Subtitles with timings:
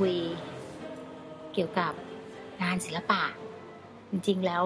[0.00, 0.18] คุย
[1.52, 1.92] เกี่ยวกับ
[2.62, 3.22] งานศิลปะ
[4.10, 4.64] จริงๆแล้ว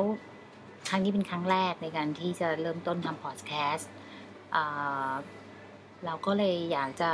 [0.89, 3.91] ครั้งนี้เป็นครั้งแรกในการที่จะเริ่มต้นทำพอดแคสต์
[6.05, 7.11] เราก็เลยอยากจะ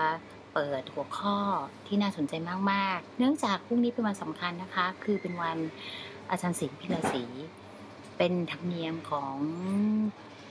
[0.55, 1.39] เปิดหัวข้อ
[1.87, 2.35] ที่น่าสนใจ
[2.73, 5.59] มากๆ เนื่องจากพรุ่งนี้เป็นวันสำคัญนะคะ คือเป็นวัน
[6.31, 7.25] อาจารย์ศิลป์พิลาศรี
[8.19, 9.35] เป็นธรรมเนียมของ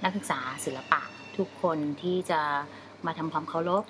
[0.04, 1.02] นักศึกษาศิลปะ
[1.38, 2.42] ทุกคนที่จะ
[3.06, 3.84] มาทำความเคารพ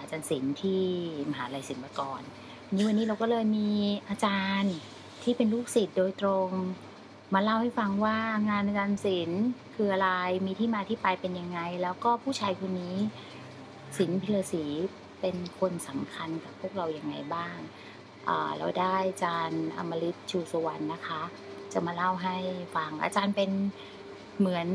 [0.00, 0.82] อาจารย์ศิลป์ที่
[1.30, 2.22] มหาลัยศิลปากร
[2.76, 3.68] นี้วันนี้เราก็เลยมี
[4.08, 4.74] อาจารย์
[5.22, 6.50] ที่เป็นลูกศิษย์โดยตรง
[7.34, 8.18] มาเล่าให้ฟังว่า
[8.50, 10.10] งานอาจารย์ศิลป์คืออะไร
[10.46, 12.96] มีที่มาที่ไปเป็นยังไง แล้วก็ผู้ชายคนนี้
[13.96, 14.64] ศิลป์พิลศรี
[15.20, 17.56] เป็นคนสำคัญกับพวกเราอย่างไงบ้าง
[18.58, 21.22] เราได้อาจารย์อมฤตชูสวรรณนะคะ
[21.72, 22.36] จะมาเล่าให้
[22.76, 23.50] ฟังอาจารย์เป็น
[24.38, 24.68] เหมือน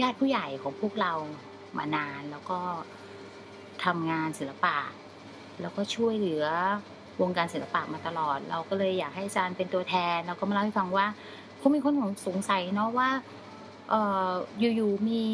[0.00, 1.12] ญาติผู้ใหญ่ของพวกเรา
[1.76, 2.60] มานานแล้วก็
[3.84, 4.78] ทำงานศิลปะ
[5.60, 6.44] แล้วก็ช่วยเหลือ
[7.20, 11.06] วงการศิลปะมาตลอด เราก็เลยอยากให้อาจารย์เป็นตัวแทนแล้วก็มาเล่าให้ฟังว่า
[11.60, 11.94] คงมีคน
[12.26, 13.08] สงสัยเนาะว่า
[14.58, 15.24] อยู่ๆมี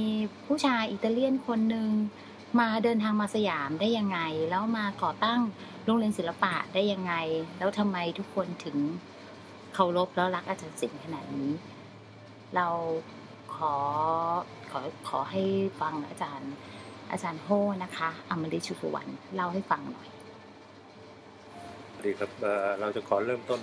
[0.47, 1.89] ผู้ชายอิตาเลียนคนหนึ่ง
[2.61, 5.41] มาเดินทางมาสยามได้ยังไง แล้วมาก่อตั้ง
[5.85, 7.15] โรงเรียนศิลปะได้ยังไง
[7.59, 8.77] แล้วทำไมทุกคนถึง
[9.75, 11.51] เคารพแล้วรักอาจารย์สิงห์ขนาดนี้
[12.55, 12.69] เรา
[13.55, 13.75] ขอ
[14.71, 15.43] ขอขอให้
[15.81, 16.53] ฟังอาจารย์
[17.11, 17.49] อาจารย์โฮ
[17.83, 20.09] นะคะอมริชุสุวรรณเล่าให้ฟังหน่อย
[22.07, 22.31] ดีครับ
[22.81, 23.61] เราจะขอเริ่มต้น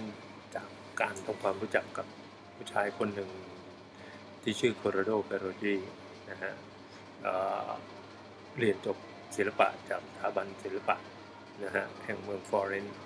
[0.56, 0.68] จาก
[1.02, 2.08] การทำความรู้จักกับ
[2.56, 3.30] ผู้ชายคนหนึ่ง
[4.42, 5.76] ที่ชื่อโคโรโดเปโรจี
[6.30, 6.54] นะฮะ
[8.58, 8.98] เรียนจบ
[9.36, 10.98] ศิลปะจากสถาบันศิลปะ
[11.64, 13.00] นะฮะแห่งเมืองฟลอเรนซ์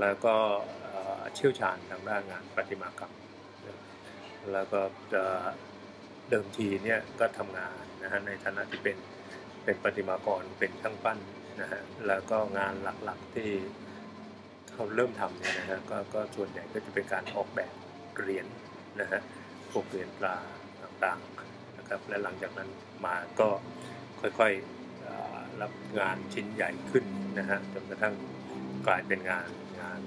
[0.00, 0.34] แล้วก็
[1.34, 3.12] เชี่ยวชาญทางด้านงานประติมากรรม
[4.52, 4.80] แล้วก็
[6.30, 8.96] เดิมทีเนี่ยก็ทำงานนะฮะในฐานะที่เป็น
[9.64, 11.18] เป็นประติมากรเป็นช่างปั้น
[11.60, 12.74] นะฮะแล้วก็งาน
[13.04, 13.50] หลักๆที่
[14.74, 17.72] เขาเริ่มทำเนี่ยนะฮะก็ก็ส่วนใหญ่ก็จะเป็นการออกแบบ
[18.18, 18.46] เหรียญ
[19.00, 19.20] นะฮะ
[19.72, 20.36] พวกเหรียญตรา
[20.82, 22.68] ต่างๆนะครับและหลังจากนั้น
[23.04, 23.48] มาก็
[24.20, 27.04] ค่อยๆรับงานชิ้นใหญ่ขึ้น
[27.38, 28.14] นะฮะจนกระทั่ง
[28.86, 29.48] กลายเป็นงาน
[29.80, 30.00] งาน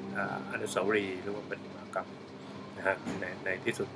[0.51, 2.07] อนุสาวรีย์หรือว่าเป็นมากรรม
[2.77, 3.89] นะฮะในในที่สุด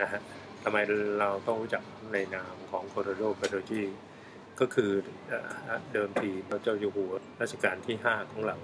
[0.00, 0.20] นะฮะ
[0.62, 0.76] ทำไม
[1.20, 1.82] เราต้องรู้จัก
[2.12, 3.82] ในนามของโคโรโดเปโดจี
[4.60, 4.90] ก็คือ
[5.92, 8.56] เดิมทีพระเจ้าอยู่หัวรัชกาลที่ 5 ของเรา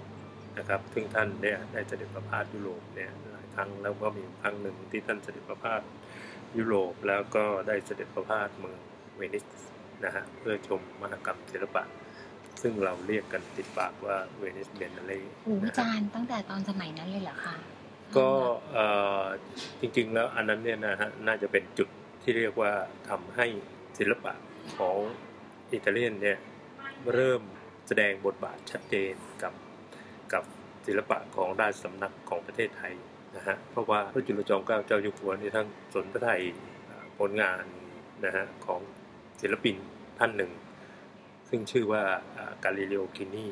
[0.57, 5.81] นะครับซึ่งท่านเนี่ยได้เสด็จประพาสยุโรปเนี่ยหลายครั้งแล้วก็มีครั้งหนึ่งที่ท่านเสด็จประพาส
[6.57, 8.79] ยุโรปแล้วก็ได้เสด็จประพาสเมือง
[9.17, 9.45] เวนิส
[10.05, 11.83] นะฮะเพื่อชมมหกรรมศิลปะ
[12.61, 17.55] ซึ่งเราเรียกกันติดปากว่าเวนิสเบนเล่โอ้อาจารย์ตั้งแต่ตอนสมัยนั้นเลยเหรอคะ
[18.17, 18.29] ก็
[19.79, 21.89] จริงๆแล้วอันนั้นเนี่ยนะฮะน่าจะเป็นจุด
[22.23, 22.71] ที่เรียกว่า
[23.09, 23.47] ทำให้
[23.97, 24.33] ศิลปะ
[24.77, 24.97] ของ
[25.71, 26.37] อิตาเลียนเนี่ย
[27.13, 27.41] เริ่ม
[27.87, 29.13] แสดงบทบาทชัดเจน
[29.43, 29.53] กับ
[30.33, 30.43] กับ
[30.87, 32.93] ศิลปะของราชสำนักของประเทศไทย
[33.35, 36.41] นะฮะเพราะว่าพระจุลจอมเกล้าเจ้าอยู่หัวนี่ทั้งสนพระไทย
[37.19, 37.63] ผลงาน
[38.25, 38.81] นะฮะของ
[39.41, 39.75] ศิลปิน
[40.19, 40.51] ท่านหนึ่ง
[41.49, 42.03] ซึ่งชื่อว่า
[42.63, 43.47] กาลิเลโอกินี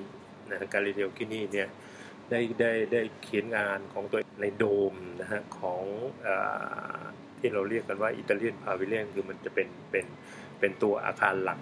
[0.49, 1.69] นะกาลิเลโอกินีเนี่ย
[2.29, 5.83] ได้ได้ได้เขียนงานของตัวในโดมนะฮะของ
[6.25, 6.27] อ
[7.39, 10.05] ที่เราเรียกกันว่าอิตาเลียนพาวิเลียนคือมันจะเป็นเป็น
[10.59, 11.59] เป็นตัวอาคารหลัก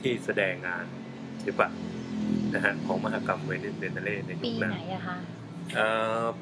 [0.00, 0.86] ที่แสดงงาน
[1.42, 1.68] ศิลปะ
[2.54, 5.16] นะฮะของมหกรรมเวนิสเบนเล่ในยุคนั้นปีไหนอะคะ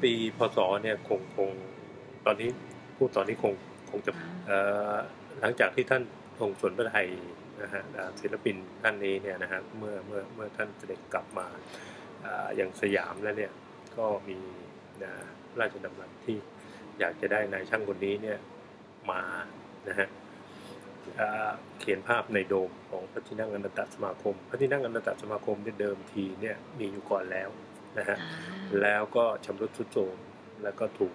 [0.01, 1.49] ปีพศเนี่ยคงคง
[2.25, 2.49] ตอนนี้
[2.97, 3.53] พูดตอนนี้คง
[3.89, 4.11] คงจะ
[5.39, 6.03] หลังจากที่ท่าน
[6.39, 7.07] ทรงสนพระไทย
[7.61, 7.83] นะฮะ
[8.21, 11.47] ศิลปินท่านนี้เนี่ยนะฮะเมื่อเมื่อเมื่อท่านเสด็จกลับมา
[12.55, 13.51] อย่างสยามแล้วเนี่ย
[13.97, 14.39] ก็มี
[15.03, 15.11] นะ
[15.59, 16.37] ราชดำรัสที่
[16.99, 18.37] อยากจะได้นายช่างคนนี้เนี่ย
[19.11, 19.21] มา
[19.89, 20.07] นะฮะ
[21.79, 27.49] เขียนภาพในโดมของพระที่นั่งอนันตสมาคม พระที่นั่งอนันตสมาคมเดิมทีเนี่ยมีอยู่ก่อนแล้ว
[27.97, 28.17] นะฮะ
[28.81, 30.15] แล้วก็ชำรุดทรุดโทรม
[30.63, 31.13] แล้วก็ถูก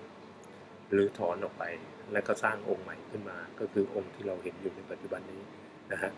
[0.92, 1.64] หรือถอนออกไป
[2.12, 5.42] แล้วก็สร้างองค์ใหม่ขึ้นมา ก็คือองค์ที่เราเห็นอยู่ในปัจจุบันนี้
[5.92, 6.10] นะฮะ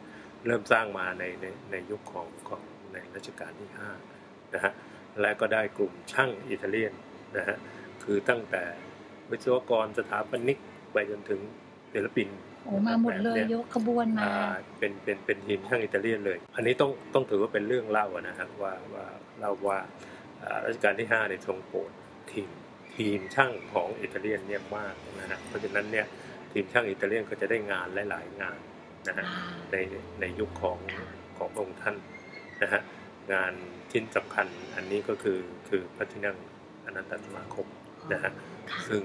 [0.46, 2.62] เริ่มสร้างมาในในในยุคของของ
[2.92, 3.70] ในรัชกาลที่
[4.12, 4.72] 5นะฮะ
[5.20, 6.92] และก็ได้กลุ่มช่างอิตาเลียน
[7.36, 7.56] นะฮะ
[8.04, 8.64] คือตั้งแต่
[9.30, 10.58] วิศวกรสถาปนิก
[10.92, 11.40] ไปจนถึง
[11.92, 12.28] ศิลปิน
[12.68, 14.30] โอ้มาหมดเลยยกขบวนมา
[14.78, 19.06] เป็นเป็นเป็นทีมช่างอิตาเลียนเลย อันนี้ต้องต้องถือว่าเป็นเรื่องเล่านะครับว่าว่า
[19.38, 19.78] เล่าว่า
[20.64, 21.90] รัชกาลที่5ในทรงโปรด
[22.30, 22.48] ทีม
[22.96, 26.06] ทีมช่างของอิตาเลียนเนี่ยมากนะฮะเพราะฉะนั้นเนี่ย
[26.52, 28.58] ทีมช่างอิตาเลียนก็จะได้งานหลาย ๆ งาน
[29.08, 29.24] นะฮะ
[29.72, 29.76] ใน
[30.20, 30.78] ในยุคของ
[31.38, 31.96] ขององค์ท่าน
[32.62, 32.80] นะฮะ
[33.32, 33.52] งาน
[33.92, 35.38] ชิ้นสำคัญอันนี้ก็คือ
[35.68, 36.36] คือพระที่นั่ง
[36.84, 37.66] อนันตสมาคม
[38.12, 38.32] นะฮะ
[38.88, 39.02] ซึ่ง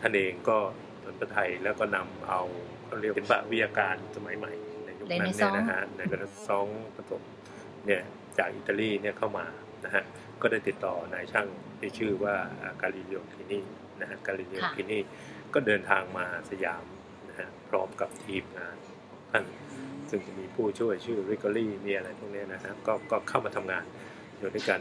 [0.00, 0.58] ท่านเองก็
[0.89, 2.40] ส นพระไทยแล้วก็นำเอา
[2.84, 4.52] เขาเรียกเป็นวิทยาการสมัยใหม่
[4.84, 7.22] ในยุคนั้นเนี่ยนะฮะในกระซองผสม
[7.86, 8.02] เนี่ย
[8.38, 9.46] จากอิตาลีเนี่ยเข้ามา
[9.84, 10.04] นะฮะ
[10.42, 11.48] ก็ได้ติดต่อนายช่าง
[11.78, 12.34] ที่ชื่อว่า
[12.82, 13.60] กาลิเลโอคินี
[14.00, 14.98] นะฮะกาลิเลโอคินี
[15.54, 16.84] ก็เดินทางมาสยาม
[17.28, 18.76] นะฮะพร้อมกับทีมงาน
[19.32, 19.44] ท่าน
[20.10, 23.84] ซึ่งจะมีผู้ช่วยชื่อริโกลีมีอะไรพวกนี้นะฮะก็ก็เข้ามาทำงาน
[24.38, 24.80] อยู่ด้วยกัน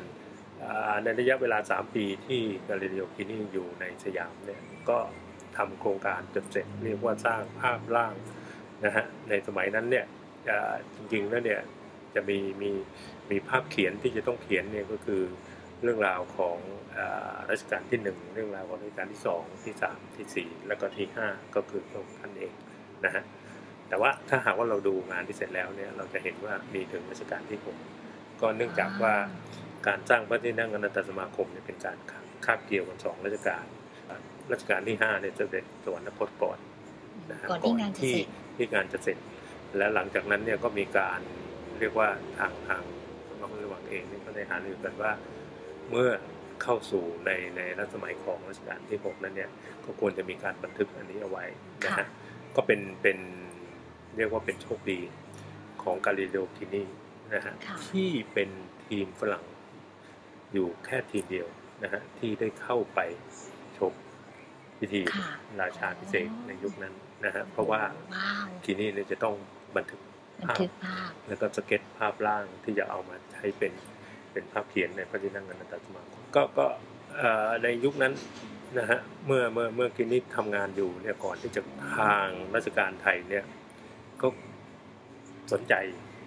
[1.04, 4.98] ในระยะเวลา 3 ปีที่กาลิเลโอคินีอยู่ในสยามเนี่ยก็
[5.58, 8.14] ทำโครงการจนเสร็จเรียกว่าสร้างภาพร่าง
[8.86, 10.06] นะฮะในสมัยนั้นเนี่ย
[10.96, 11.62] จริงๆแล้วเนี่ย
[12.16, 12.72] จะมีมี
[13.32, 15.22] มีภาพเขียนที่จะต้องเขียนเนี่ยก็คือ
[15.84, 16.58] เรื่องราวของ
[17.50, 22.54] รัชกาลที่ 1 เรื่องราวของรัชกาลที่ 2 ที่ 3 ที่ 4 แล้วก็ที่ 5 ก็คือพระองค์ท่านเอง
[23.06, 23.24] นะฮะ
[23.90, 29.16] แต่ว่าถ้าหากว่าเราดูงานที่เสร็จแล้วเนี่ยเราจะเห็นว่ามีถึงรัชกาลที่ 6 ก็เนื่องจากว่า
[29.88, 31.98] การสร้างพระที่นั่งอนันตสมาคมเนี่ยเป็นการ
[32.46, 33.66] คาบเกี่ยวกันสองรัชกาล
[34.52, 36.58] รัชกาลที่5เนี่ยจะเด็จสวรรคตก่อน
[37.32, 39.18] นะฮะก่อนที่งานจะเสร็จที่งานจะเสร็จ
[39.78, 41.20] และหลังจากนั้นเนี่ยก็มีการ
[41.80, 42.08] เรียกว่า
[42.38, 42.84] ทางทาง
[43.42, 45.12] น้องระหว่างเองนี่ก็ได้หารือกันว่า
[45.90, 46.10] เมื่อ
[46.64, 49.50] เข้าสู่ในในรัชสมัยของรัชกาลที่ 6 นั้นเนี่ย
[49.86, 51.46] ก็ควรจะมีการบันทึกอันนี้เอาไว้
[51.86, 52.08] นะฮะ
[52.56, 53.18] ก็เป็นเป็น
[54.18, 55.00] เรียกว่าเป็นโชคดี
[55.84, 56.84] ของกาลิเลโอกินี
[57.34, 57.54] นะฮะ
[57.88, 58.50] ที่เป็น
[58.86, 59.46] ทีมฝรั่ง
[60.54, 61.48] อยู่แค่ทีมเดียว
[61.84, 63.00] นะฮะที่ได้เข้าไป
[63.48, 63.49] ชม
[64.80, 65.02] พิธี
[65.62, 66.94] ราชาพิเศษในยุคนั้น
[67.26, 67.82] นะฮะเพราะว่า
[68.66, 69.36] ทีนี้เนี่ยจะต้อง
[69.76, 70.00] บันทึก
[70.46, 70.60] ภาพ
[71.28, 73.74] แล้วก็สเก็ตภาพร่างที่จะเอามาใช้เป็น
[74.32, 76.66] เป็นภาพเขียนในพระที่นั่งอนันตสมาคมก็ก็
[77.64, 78.14] ในยุคนั้น
[78.80, 81.62] นะฮะเมื่อเมื่อเมื่อกินิททำงานอยู่เนี่ยก่อนที่จะ
[81.98, 83.46] ทางราชการไทยเนี่ย
[84.22, 84.28] ก็
[85.52, 85.74] สนใจ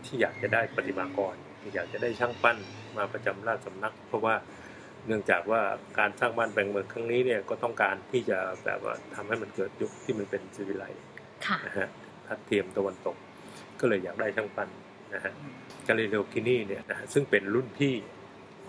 [0.04, 1.34] ที่อยากจะได้ปฏิมากร
[1.74, 2.56] อยากจะได้ช่างปั้น
[2.96, 4.34] มาประจำราชสำนัก เพราะว่า
[5.06, 5.62] เนื่องจากว่า
[5.98, 10.84] การสร้างบ้านแบ่งเมืองครั้งนี้เนี่ยก็ต้องการที่จะแบบว่าทำให้มันเกิดยุคที่มันเป็นสิวิไล
[11.66, 11.88] นะฮะ
[12.26, 13.16] ทัดเทียมตะวันตก
[13.80, 14.68] ก็เลยอยากได้ช่างปั้น
[15.14, 15.32] นะฮะ
[15.86, 17.94] กาลิเลโอกินีเนี่ยนะซึ่งเป็นรุ่นพี่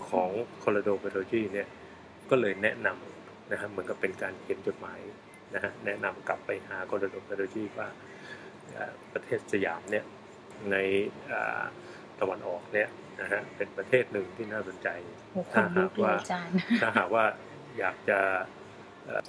[0.10, 1.68] ของโคลโดเปโรจีเนี่ย
[2.30, 5.00] ก็เลยแนะนำนะฮะเหมือนกับเป็นการเขียนจดหมาย
[5.56, 7.88] นะฮะแนะนำกลับไปหาโคลโดเปโรจีว่า
[9.14, 10.06] ประเทศสยามเนี่ย
[10.72, 10.76] ใน
[12.20, 12.90] ตะวันออกเนี่ย
[13.22, 14.90] นะฮะเป็นประเทศหนึ่งที่น่าสนใจ
[15.54, 16.14] ถ้าหากว่า
[16.82, 17.26] ถ้าหากว่า
[17.80, 18.20] อยากจะ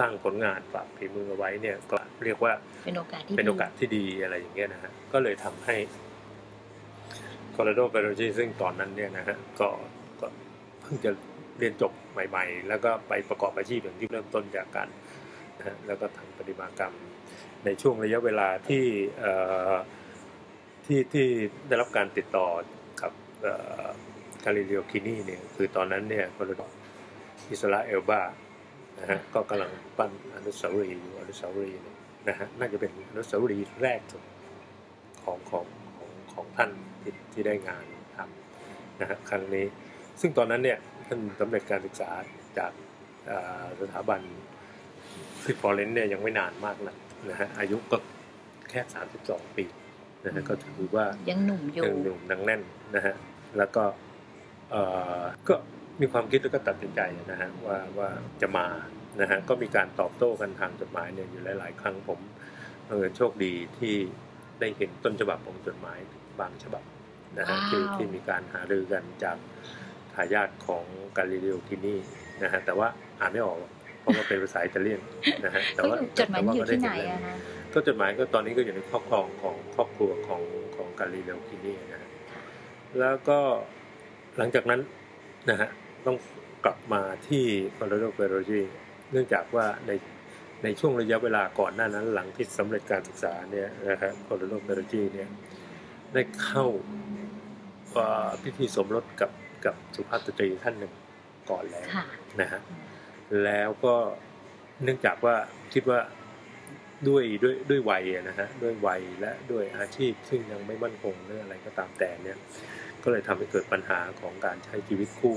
[0.01, 2.53] สร้างผลงานฝากฝีมือเอาไว้เนี่ยก็เรียกว่า
[2.85, 5.77] เป็นโอกาสที่เป็นโอกาสที่ดีอะไรอย่างเงี้ยนะฮะก็เลยทำให้
[7.53, 9.69] โคโลราโดเบโรจีซึ่งตอนนั้นเนี่ยนะฮะก็
[10.21, 10.27] ก็
[10.81, 11.11] เพิ่งจะ
[11.59, 14.89] เรียนจบใหม่ ๆ แล้วก็ไปประกอบอาชีพอย่างที่เริ่มต้นจากกัน
[15.59, 16.95] นะฮะแล้วก็ทำประติมากรรม
[17.65, 18.87] ในช่วงระยะเวลาที่
[20.85, 21.27] ที่ที่
[21.69, 22.49] ได้รับการติดต่อ
[23.03, 23.13] กับ
[24.45, 26.63] กาลิเลโอคินีเนี่ยคือตอนนั้นเนี่ยคอร์ราโด
[27.51, 28.21] Isola d'Elba
[29.01, 31.81] นะฮะก็กำลังปั้นอนุสาวรีย์อยู่อนุสาวรีย์
[32.29, 34.01] นะฮะน่าจะเป็นอนุสาวรีย์แรก
[35.25, 36.71] ของของของของท่าน
[37.03, 37.85] ที่ที่ได้งาน
[38.17, 39.67] ทำนะฮะครั้งนี้
[40.21, 42.11] ซึ่งตอนนั้นเนี่ยท่านสำเร็จการศึกษา
[42.59, 42.73] จาก
[43.81, 44.21] สถาบัน
[45.45, 46.97] ซิฟอร์เรนเนี่ยยังไม่นานมากนะ
[47.31, 47.97] นะฮะอายุก็
[48.71, 49.65] แค่สามสิบสองปี
[50.25, 52.63] นะฮะก็ถือว่ายังหนุ่มอยู่ยังหนุ่มนังแน่น
[52.95, 53.15] นะฮะ
[53.59, 54.04] แล้วก็เอ่อ
[55.49, 55.55] ก็
[56.01, 57.01] มีความคิดแล้วก็ตัดสินใจ
[57.31, 58.09] นะฮะว่าว่า
[58.43, 58.67] จะมา
[59.21, 62.21] นะฮะก็มีการตอบโต้กันทางจดหมายเนี่ยอยู่หลาย ๆ ครั้งผม
[62.89, 63.97] เออโชคดีที่
[64.61, 65.99] ได้เห็นต้นฉบับของจดหมาย
[66.41, 66.85] บางฉบับ
[67.39, 69.37] นะฮะที่ที่มีการหารือกันจาก
[70.15, 70.85] ทายาทของ
[71.17, 71.97] กาลิเลโอกินี
[72.43, 72.89] นะฮะแต่ว่า
[73.21, 73.59] อ่านไม่ออก
[74.01, 75.01] เพราะว่าเป็นภาษาอิตาเลียน
[75.45, 77.35] นะฮะแต่ว่าจดหมายอยู่ที่ไหนอะคะ
[77.73, 80.43] ก็จดหมายก็ตอนนี้ก็อยู่ในครอบครองของครอบครัวของ
[80.77, 82.11] ของกาลิเลโอกินีนะฮะ
[83.01, 83.41] แล้วก็
[84.39, 84.81] หลังจากนั้น
[85.51, 85.69] นะฮะ
[86.07, 86.17] ต้อง
[86.65, 87.45] กลับมาที่
[87.77, 88.63] คอนโดเปโรจี
[89.13, 89.93] เนื่องจากว่าใน
[90.63, 95.29] ในช่วงระยะเวลาก่อนหน้านั้น หลังที่สำเร็จการศึกษาเนี่ยนะฮะคอนโดเปโรจีเนี่ย
[96.15, 96.67] ได้เข้า
[98.43, 99.31] พิธีสมรสกับ
[99.65, 100.93] กับสุภาพสตรีท่านหนึ่ง
[101.51, 101.87] ก่อนแล้ว
[102.41, 102.61] นะฮะ
[103.45, 103.95] แล้วก็
[104.83, 105.35] เนื่องจากว่า
[105.75, 106.01] คิดว่า
[107.09, 112.39] ด้วยด้วยด้วยวัยนะฮะด้วยวัยและด้วยอาชีพซึ่งยังไม่มั่นคงเรื่องอะไรก็ตามแต่เนี่ย
[113.05, 115.37] ก็เลยทำให้เกิดปัญหาของการใช้ชีวิตคู่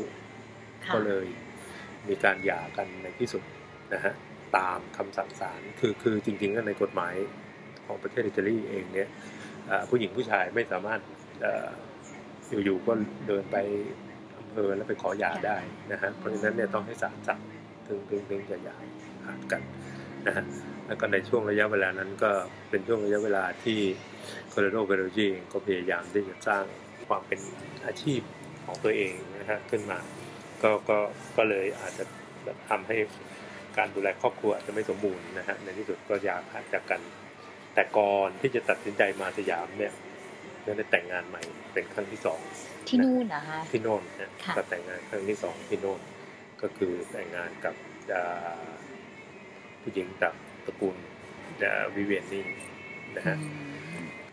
[0.93, 1.25] ก็เลย
[2.07, 3.43] มีการหย่ากันในที่สุด
[3.93, 4.13] นะฮะ
[4.57, 7.15] ตามคำสั่งศาลคือคือจริงๆก็ในกฎหมาย
[7.85, 9.09] ของประเทศอิตาลีเองเนี่ย
[9.89, 10.99] ผู้หญิงผู้ชายไม่สามารถ
[12.65, 12.93] อยู่ๆก็
[13.27, 13.57] เดินไป
[14.37, 15.57] อำเภอแล้วไปขอหย่าได้
[15.91, 17.39] นะฮะเพราะฉะนั้นเนี่ยต้องให้ศาลสั่ง
[17.87, 18.75] ถึงถึงถึงจะหย่า
[19.25, 19.61] ขาดกัน
[20.27, 20.45] นะฮะ
[20.87, 22.31] แล้วก็ในช่วงระยะเวลานั้นก็
[22.69, 23.79] เป็นช่วงระยะเวลาที่
[24.49, 26.63] โคโลโดเบโรจีก็พยายามที่จะสร้าง
[27.07, 27.39] ความเป็น
[27.85, 28.21] อาชีพ
[28.65, 29.99] ของตัวเองนะฮะขึ้นมา
[30.63, 30.97] ก็ก็
[31.37, 32.03] ก็เลยอาจจะ
[32.45, 32.95] แบบทำให้
[33.77, 37.01] การดูแลครอบครัวอาจจะไม่สมบูรณ์นะฮะในที่สุดก็อยากขาดจากกัน
[37.73, 39.93] แต่ก่อนที่จะตัดสินใจมาสยามเนี่ย
[40.65, 41.41] ก็ได้แต่งงานใหม่
[41.73, 42.39] เป็นครั้งที่สอง
[42.87, 46.01] ที่นู่นเหรอคะที่โน่นนะค่ะก็แต่งงานครั้งที่สองที่โน่น
[46.61, 47.75] ก็คือแต่งงานกับ
[48.13, 48.65] อ่า
[49.81, 50.33] ผู้หญิงจาก
[50.65, 50.95] ตระกูล
[51.95, 52.43] วิเวียนนี่
[53.17, 53.76] นะฮะอืม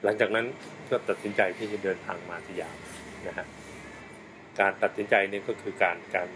[0.04, 0.46] หลังจากนั้น
[0.90, 2.76] ก็ตัดสินใจที่จะเดินทางมาสยาม
[3.26, 3.46] นะฮะ
[4.60, 6.28] การตัดสินใจนี่ก็คือการการ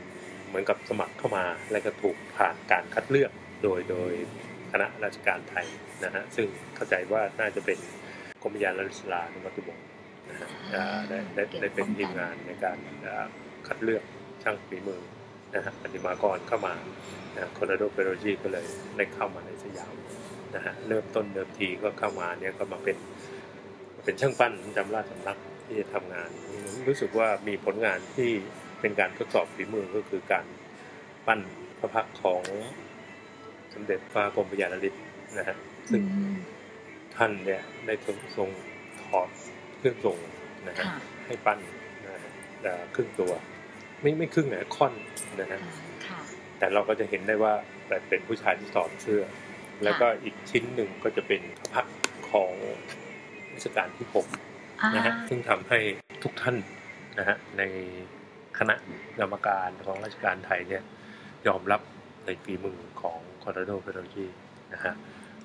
[0.49, 3.31] เหมือนกับสมัครเข้ามา แล้วก็ถูกผ่านการคัดเลือก
[3.63, 4.13] โดยโดย
[4.73, 5.67] คณะราชการไทย
[6.05, 7.79] นะฮะซึ่งเข้าใจว่าน่าจะเป็น
[8.43, 9.87] กรมยานรัชลานุมัติวงศ์
[10.31, 13.27] นะฮะอ่าได้ได้ได้เป็นทีมงานในการอ่า
[13.67, 14.03] คัดเลือก
[14.43, 15.01] ช่างฝีมือ
[15.55, 16.75] นะฮะปฏิมากรเข้ามา
[17.55, 19.95] โคโลโดเปโรจีก็เลยได้เข้ามาในสยาม
[20.55, 22.97] นะฮะเริ่มต้นเดิมทีก็เข้ามาเนี่ยก็มาเป็น
[24.09, 26.29] เป็นช่างปั้นประจำราชสำนักที่จะทำงาน
[26.87, 28.31] รู้สึกว่ามีผลงานที่
[28.81, 30.45] เป็นการทดสอบฝีมือก็คือการ
[31.27, 31.41] ปั้น
[31.79, 32.43] พระพักตร์ของ
[33.75, 35.03] สมเด็จพระกรมพระยาณฤทธิ์
[35.39, 35.57] นะฮะ
[35.91, 36.37] ซึ่งอืม
[37.17, 38.51] ท่านเนี่ยได้ทรงทรง
[39.03, 39.29] ถอด
[39.79, 40.19] เครื่องทรง
[40.69, 40.95] นะฮะค่ะ
[41.27, 41.59] ให้ปั้น
[42.05, 42.31] นะฮะ
[42.63, 43.33] เอ่อครึ่งตัว
[44.01, 44.93] ไม่ไม่ครึ่งนะค่อน
[45.41, 45.61] นะฮะ
[46.07, 46.19] ค่ะ
[46.59, 47.53] แต่เราก็จะเห็นได้ว่า
[47.89, 49.23] แบบเป็นผู้ชายที่ถอดเสื้อ
[49.85, 51.97] แล้วก็อีกชิ้นหนึ่งก็จะเป็นพระพักตร์
[52.33, 52.55] ของ
[53.59, 54.27] รัชกาลที่หก
[54.81, 55.79] อ่านะฮะซึ่งทำให้
[56.23, 56.57] ทุกท่าน
[57.19, 57.63] นะฮะใน
[58.59, 58.75] คณะ
[59.19, 60.83] กรรมการของราชการไทยเนี่ย
[61.47, 61.81] ยอมรับ
[62.27, 64.27] ในฝีมือของคอนโดโดเปโรจี
[64.73, 64.95] นะฮะ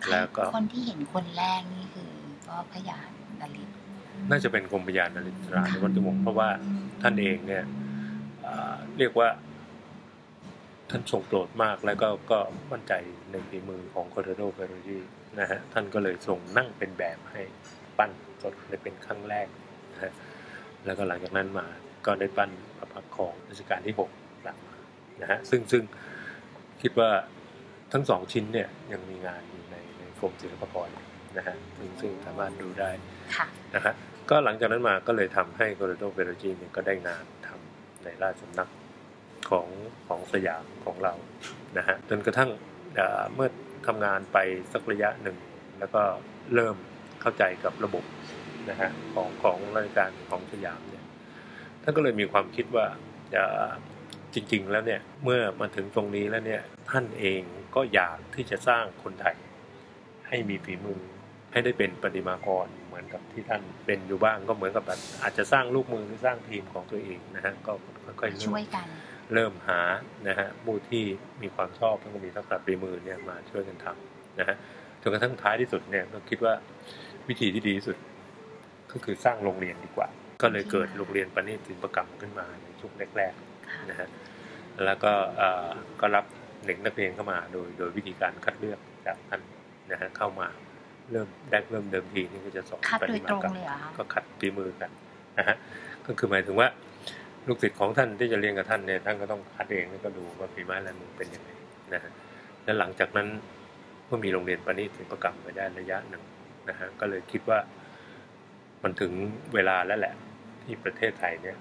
[0.09, 2.11] แล้วก็คนที่เห็นคนแรกนี่คือ
[2.47, 3.09] ก็พยาน
[3.41, 3.69] ดลิต
[4.29, 6.49] น่าจะเป็นกรมพระยานริตราในวัตถุวงศ์เพราะว่า
[7.01, 7.63] ท่านเองเนี่ย
[8.45, 9.29] อ่าเรียกว่า
[10.89, 12.39] ท่านทรงโปรดมากแล้วก็ก็
[12.71, 12.93] มั่นใจ
[13.31, 14.99] ในฝีมือของคอนโดโดเปโรจี
[15.39, 17.41] นะฮะท่านก็เลยทรงนั่งเป็นแบบให้
[17.97, 18.11] ปั้น
[18.43, 19.47] สดในเป็นครั้งแรก
[19.93, 20.11] นะฮะ
[20.85, 21.65] แล้วก็หลังจากนั้นมา
[22.05, 24.09] ก็ได้ปั้นพระพักตร์ของรัชกาลที่หก
[24.43, 24.75] กลับมา
[25.21, 25.83] นะฮะซึ่งซึ่ง
[26.81, 27.09] คิดว่า
[27.93, 30.89] ทั้งสองชิ้นเนี่ยยังมีงานอยู่ในในกรมศิลปากร
[31.37, 32.89] นะฮะซึ่งซึ่งสามารถดูได้
[33.35, 33.45] ค่ะ
[33.75, 33.93] นะฮะ
[34.29, 38.69] ก็หลังจากนั้นมาก็เลยทำให้โกลโดเบโรจีเนี่ยก็ได้งานทำในราชสำนัก
[39.49, 39.67] ของ
[40.07, 41.13] ของสยามของเรา
[41.77, 42.49] นะฮะจนกระทั่ง
[42.95, 43.49] เอ่อเมื่อ
[43.87, 44.37] ทำงานไป
[44.73, 45.37] สักระยะหนึ่ง
[45.79, 46.01] แล้วก็
[46.53, 46.75] เริ่ม
[47.23, 48.03] เข้าใจกับระบบ
[48.69, 51.05] นะฮะของของราชการของสยามเนี่ย
[51.83, 52.85] ท่านก็เลยมีความคิดว่า
[53.33, 53.43] จะ
[54.33, 57.41] จริง ๆ แล้วเนี่ยเมื่อมาถึงตรงนี้แล้วเนี่ยท่านเอง
[57.75, 59.35] ก็อยากที่จะสร้างคนไทย
[60.27, 61.01] ให้มีฝีมือ
[61.51, 67.71] ให้ได้เป็นประติมากรเหมือนกับที่ท่านเป็นอยู่บ้างก็เหมือนกับแบบอาจจะสร้างลูกมือหรือสร้างทีมของตัวเองนะฮะก็
[68.19, 68.87] ค่อยๆเริ่ช่มวยกัน
[69.33, 69.81] เริ่มหา
[70.27, 71.03] นะฮะผู้ที่
[71.41, 74.55] มีความชอบแล้วก็มีทักษะฝีมือเนี่ยมาช่วยกันทำนะฮะ
[75.01, 76.53] จนกระทั่งท้ายที่สุดเนี่ยก็คิดว่า
[77.29, 77.97] วิธีที่ดีที่สุด
[78.91, 80.07] ก็คือสร้างโรงเรียนดีกว่า
[80.41, 84.07] ก็เลยเกิดโรงเรียนประณีตศิลปกรรมขึ้นมาในช่วงแรกๆค่ะนะฮะ
[84.85, 85.69] แล้วก็เอ่อ
[86.01, 86.25] ก็รับ
[86.65, 89.41] เด็กนักเรียนเข้ามาโดยโดยวิธีการคัดเลือกจากท่าน
[89.91, 90.47] นะฮะเข้ามา
[91.11, 94.91] เริ่มแรกเริ่มเดิมทีนี่ก็จะสอนคัดปโดฏิยมาตรงกรรมเลยเหรอคะก็คัดฝีมือกัน
[95.37, 95.55] นะฮะ
[96.05, 96.67] ก็คือหมายถึงว่า
[97.47, 101.49] ลูกศิษย์ของท่านที่จะเรียนกับท่านเนี่ยท่านก็ต้องคัดเองแล้วก็ดูว่าฝีไม้ลายมือเป็นยังไง
[101.93, 102.11] นะฮะ
[102.63, 103.27] แล้วหลังจากนั้น
[104.07, 106.23] เมื่อมีโรงเรียนประณีตศิลปกรรมไปได้ระยะหนึ่ง
[106.69, 107.59] นะฮะก็เลยคิดว่า
[108.83, 109.11] มันถึง
[109.53, 110.13] เวลาแล้วแหละ
[110.63, 111.57] ที่ประเทศไทยเนี่ย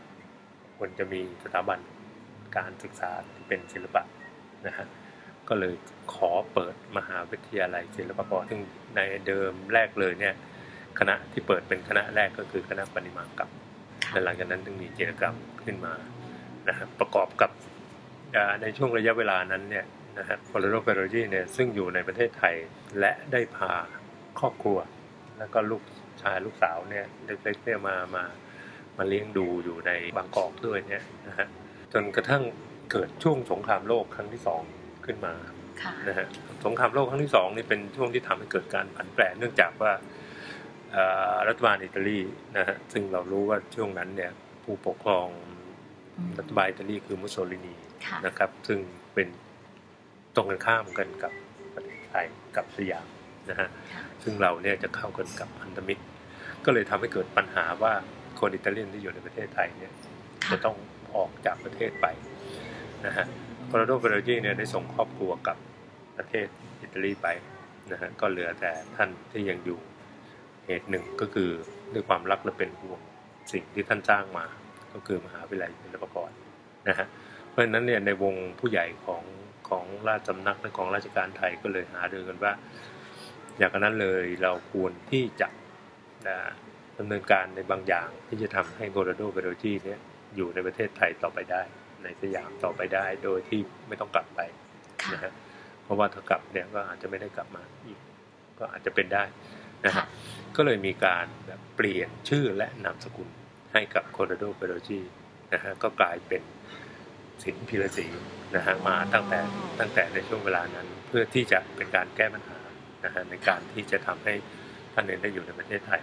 [0.76, 1.78] ควรจะมีสถาบัน
[2.56, 4.02] การศึกษาที่เป็นศิลปะ
[4.66, 4.87] นะฮะ
[5.49, 5.75] ก็เลย
[6.14, 8.61] ขอเปิดมหาวิทยาลัยศิลปากรซึ่ง
[8.97, 10.35] ในเดิมแรกเลยเนี่ย
[10.99, 13.50] คณะที่เปิดเป็นคณะแรกก็คือคณะปฏิมากรรม
[14.11, 15.94] และหลังจากนั้นถึงมีจิตรกรรมขึ้นมา
[16.68, 17.50] นะฮะประกอบกับ
[18.37, 19.85] อ่าในช่วงระยะเวลานั้นเนี่ย
[20.18, 22.54] นะฮะพอลโรเปโรจีเนี่ยซึ่งอยู่ในประเทศไทย
[22.99, 23.73] และได้พา
[24.40, 24.78] ครอบครัว
[25.38, 25.82] แล้วก็ลูก
[26.22, 28.24] ชายลูกสาวเนี่ยเล็กๆเนี่ยมามา
[28.98, 31.48] มาเลี้ยงดูอยู่ในบางกอกด้วยเนี่ยนะฮะ
[31.92, 32.42] จนกระทั่ง
[32.90, 34.62] เกิดช่วงสงครามโลกครั้งที่สอง
[35.06, 35.34] ขึ้นมา
[35.82, 36.26] ค่ะนะฮะ
[36.64, 39.92] สงครามโลกครั้งที่สองนี่เป็นช่วงที่ทำให้เกิดการผันแปรเนื่องจากว่า
[40.92, 42.20] เอ่อรัฐบาลอิตาลี
[42.56, 44.32] นะฮะซึ่งเรารู้ว่าช่วงนั้นเนี่ย
[44.64, 45.26] ผู้ปกครอง
[46.16, 47.74] อืมรัฐบาลอิตาลีคือมุสโสลินี
[48.06, 48.78] ค่ะนะครับ ซึ่ง
[49.14, 49.28] เป็น
[50.34, 51.32] ตรงกันข้ามกันกับ
[51.74, 53.06] ประเทศไทยกับสยาม
[53.50, 56.02] นะฮะค่ะซึ่งเราเนี่ยจะเข้ากันกับพันธมิตร
[56.64, 57.92] ก็เลยทำให้เกิดปัญหาว่า
[58.40, 59.92] คนอิตาเลียนที่อยู่ในประเทศไทยเนี่ย
[60.50, 60.76] จะต้อง
[61.14, 62.06] ออกจากประเทศไป
[63.06, 63.26] นะฮะ
[63.66, 65.58] โคโลโดเบโรจีเนี่ยได้ส่งครอบครัวกลับ
[66.18, 66.46] ประเทศ
[66.82, 67.28] อิตาลีไป
[67.92, 69.78] นะฮะก็เหลือแต่ท่านที่ยังอยู่
[70.66, 71.50] เหตุหนึ่งก็คือ
[71.94, 73.00] ด้วยความรักและเป็นห่วง
[73.52, 74.44] สิ่งที่ท่านสร้างมา
[74.94, 76.30] ก็คือมหาวิทยาลัยศิลปากร
[76.88, 77.06] นะฮะ
[77.49, 79.22] เพราะฉะนั้นเนี่ยในวงผู้ใหญ่ของ
[79.68, 82.52] ของราชสำนักและของราชการไทยก็เลยหารือกันว่า
[83.59, 85.49] อย่างนั้นเลยเราควรที่จะ
[86.28, 86.37] นะ
[86.99, 90.00] ดำเนินการในบางอย่างที่จะทำให้โกลโดเบโรจีเนี่ย
[90.37, 91.62] อยู่ในประเทศไทยต่อไปได้
[92.02, 94.40] ในสยามต่อไปได้โดยที่ไม่ต้องกลับไป
[95.02, 95.32] ค่ะนะฮะ
[95.85, 97.99] เพราะว่าถ้ากลับเนี่ยก็อาจจะไม่ได้กลับมาอีก
[98.59, 99.25] ก็อาจจะเป็นได้
[99.85, 100.06] นะค่ะฮะ
[100.56, 103.28] ก็เลยมีการแบบเปลี่ยนชื่อและนามสกุล
[103.73, 105.00] ให้กับโคโรโดเปโรจี
[105.52, 106.42] นะฮะก็กลายเป็น
[107.42, 108.06] สินพิรศรี
[108.56, 109.40] นะฮะมาตั้งแต่
[109.80, 112.59] ตั้งแต่ในช่วงเวลานั้น เพื่อที่จะเป็นการแก้ปัญหา
[113.04, 114.35] นะฮะในการที่จะทำให้
[114.94, 116.02] ท่านเองได้อยู่ในประเทศไทย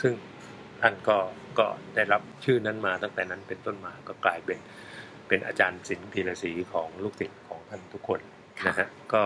[0.00, 0.12] ซึ่ง
[0.80, 1.18] ท่านก็
[1.58, 4.58] ก็ได้รับชื่อนั้นมาตั้งแต่นั้นเป็นต้นมาก็กลายเป็น
[5.28, 8.20] เป็นอาจารย์ศิลป์พีระศรีของลูกศิษย์ของท่านทุกคน
[8.66, 9.22] นะฮะก็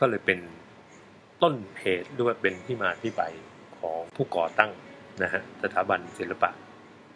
[0.00, 0.38] ก็เลยเป็น
[1.42, 3.22] ต้นเหตุด้วยเป็นที่มาที่ไป
[3.78, 4.70] ของผู้ก่อตั้ง
[5.22, 6.50] นะฮะสถาบันศิลปะ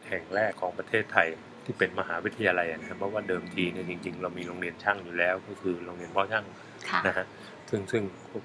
[0.09, 1.29] แห่งแรกของประเทศไทย
[1.65, 6.45] ที่เป็นมหาวิทยาลัยนะครับเพราะว่าเดิมทีเนี่ยจริง ๆ เรามีโรงเรียนช่างอยู่แล้ว ก็คือโรงเรียนพ่อช่าง
[6.91, 7.27] ค่ะนะฮะ
[7.71, 8.03] ซึ่งซึ่ง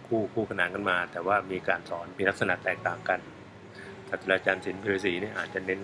[0.08, 3.20] คู่คู่ขนานกันมา แต่ว่ามีการสอนมีลักษณะแตกต่างกัน
[4.10, 5.82] ศาสตราจารย์ศิลป์พิรศรีเนี่ยอาจจะเน้น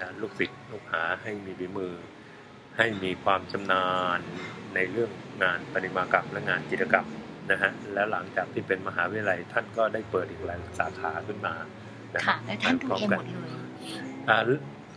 [0.00, 1.94] นะลูกศิษย์ลูกหาให้มีฝีมือ
[2.76, 3.86] ให้มีความชำนา
[4.18, 4.20] ญ
[4.74, 5.10] ในเรื่อง
[5.42, 7.06] งานประติมากรรมและงานจิตรกรรม
[7.50, 11.54] นะฮะแล้วหลังจากที่เป็นมหาวิทยาลัยท่านก็ได้เปิดอีกหลายสาขาขึ้นมา
[12.14, 13.52] นะค่ะแล้วท่านดูพร้อมเองกัหมดเลย
[14.28, 14.38] อ่า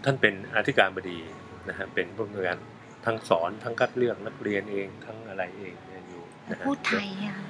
[0.04, 1.20] ท่านเป็นอธิการบดี
[1.70, 2.60] นะฮะเป็นผู้อำนวยการ
[3.06, 7.45] ทั้งสอนทั้งคัดเลือกนักเรียนเองทั้งอะไรเองเนี่ยอยู่นะฮะพูดไทยอะเอ่อ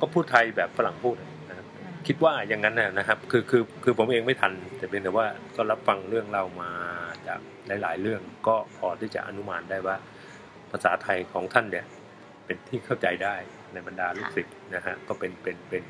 [0.00, 1.16] ก็พูดไทยแบบฝรั่งพูด
[1.48, 1.66] นะครับ
[2.06, 5.26] คิดว่าอย่างนั้นนะครับคือคือคือผมเองไม่ทัน แต่เป็นแต่ว่า
[5.56, 6.70] ก็รับฟังเรื่องเล่ามา
[7.26, 7.40] จาก
[7.82, 9.96] หลาย ๆ เรื่องก็พอที่จะอนุมานได้ว่า
[10.70, 11.86] ภาษาไทยของท่านเนี่ย
[12.44, 13.34] เป็นที่เข้าใจได้
[13.72, 15.82] ในบรรดาลูกศิษย์นะฮะก็เป็นเป็นเป็น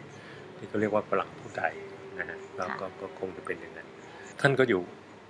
[0.57, 1.73] ที่เขาเรียกว่าฝรั่งพูดไทย
[2.19, 3.89] นะฮะก็ก็ก็คงจะเป็นอย่างนั้น
[4.41, 4.83] ท่านก็อยู่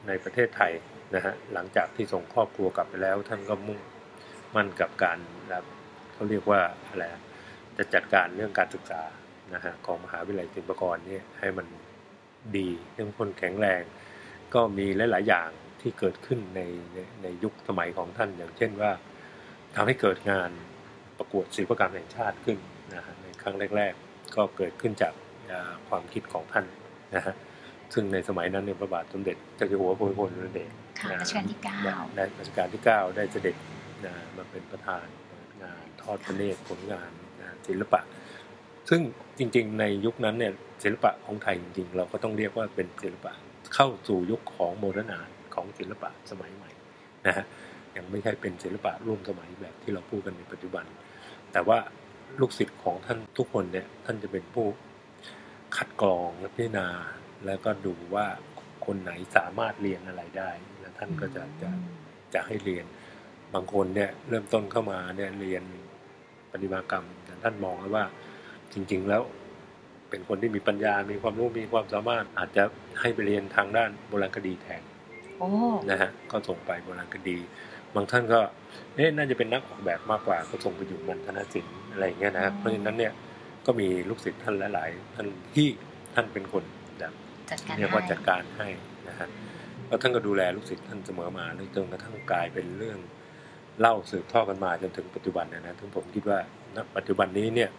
[0.07, 0.73] ในประเทศไทย
[1.15, 3.81] นะฮะหลังจากที่ส่งครอบครัวกลับไปแล้ว ท่านก็มุ่ง
[4.55, 5.65] มั่นกับการแบบ
[6.13, 7.05] เขาเรียกว่าอะไร
[7.79, 9.03] จะจัดการเรื่องการศึกษา
[9.55, 11.67] นะฮะของมหาวิทยาลัยศิลปากรเนี่ยให้มัน
[12.57, 13.83] ดีเข้มข้นแข็งแรง
[14.55, 15.49] ก็มีหลาย ๆ อย่าง
[15.81, 16.61] ที่เกิดขึ้นใน
[16.95, 18.93] ในในยุคสมัยของท่าน อย่างเช่นว่า
[19.77, 20.51] ทำให้เกิดงาน
[21.19, 22.59] ประกวดศิลปกรรมแห่งชาติขึ้น
[22.95, 25.15] นะฮะในครั้งแรก ๆ ก็เกิดขึ้นจาก
[25.51, 26.65] อ่าความคิดของท่าน
[27.15, 27.35] นะฮะ
[27.95, 33.57] ซึ่งในสมัยนั้นเนี่ยพระบาทสมเด็จเจ้าอยู่หัวภูมิพลอดุลยเดชค่ะรัชกาลที่เก้าในรัชกาลที่ 9 ได้เสด็จ
[34.05, 37.13] นะมาเป็นประธานเปิดงานทอดพระเนตรผลงานงาน
[37.69, 38.01] ศิลปะ
[38.89, 39.01] ซึ่ง
[39.39, 43.33] จริงๆ ในยุคนั้นเนี่ยศิลปะของไทยจริง ๆ เราก็ต้องเรียกว่าเป็นศิลปะ
[43.75, 46.71] เข้าสู่ยุคของ modern art ของศิลปะสมัยใหม่
[47.27, 47.45] นะฮะ
[47.97, 50.85] ยังไม่ใช่เป็นศิลปะร่วมสมัยแบบที่เราพูดกันในปัจจุบัน
[51.53, 51.79] แต่ว่า
[52.41, 54.67] ลูกศิษย์ของท่านทุกคนเนี่ยท่านจะเป็นผู้
[55.77, 56.89] คัดกรองและพิจารณา
[57.47, 58.27] แล้วก็ดูว่า
[58.87, 61.71] คนไหนสามารถเรียนอะไรได้แล้วท่านก็จะจะ
[62.35, 62.87] จะให้เรียน
[63.55, 65.63] บางคนเนี่ยเริ่มต้นเข้ามาเนี่ยเรียน
[66.51, 67.07] ปฏิมากรรม
[67.43, 68.05] ท่านมองแล้วว่า
[68.73, 69.23] จริง ๆ แล้ว
[70.11, 72.65] เป็นคนที่มีปัญญา มีความรู้มีความสามารถอาจจะ
[73.01, 74.83] ให้ไปเรียนทางด้านโบราณคดีแทน
[75.39, 75.49] โอ้
[75.91, 77.37] นะฮะก็ส่งไปโบราณคดี
[77.95, 78.41] บางท่านก็
[78.95, 83.13] เอ๊ะน่าจะเป็นนักออกแบบมากกว่าก็ส่งไปอยู่มันธนศิลป์อะไรอย่างเงี้ยนะครับเพราะฉะนั้นเนี่ย
[83.67, 85.69] ก็มีลูกศิษย์ท่านหลายๆท่านที่
[86.15, 86.65] ท่านเป็นคน
[86.99, 87.13] แบบ
[87.51, 88.69] จัดการเรียกว่าให้จัดการให้
[89.09, 89.29] นะฮะ
[89.87, 92.99] แล้วท่านก็ดูแลลูกศิษย์ท่านเสมอมาจนกระทั่งกลายเป็นเรื่อง
[93.81, 96.39] เล่าสืบทอดกันมาจนถึงปัจจุบันเนยนะถึงผมคิดว่า
[96.77, 97.71] ณปัจจุบันนี้เนี่ย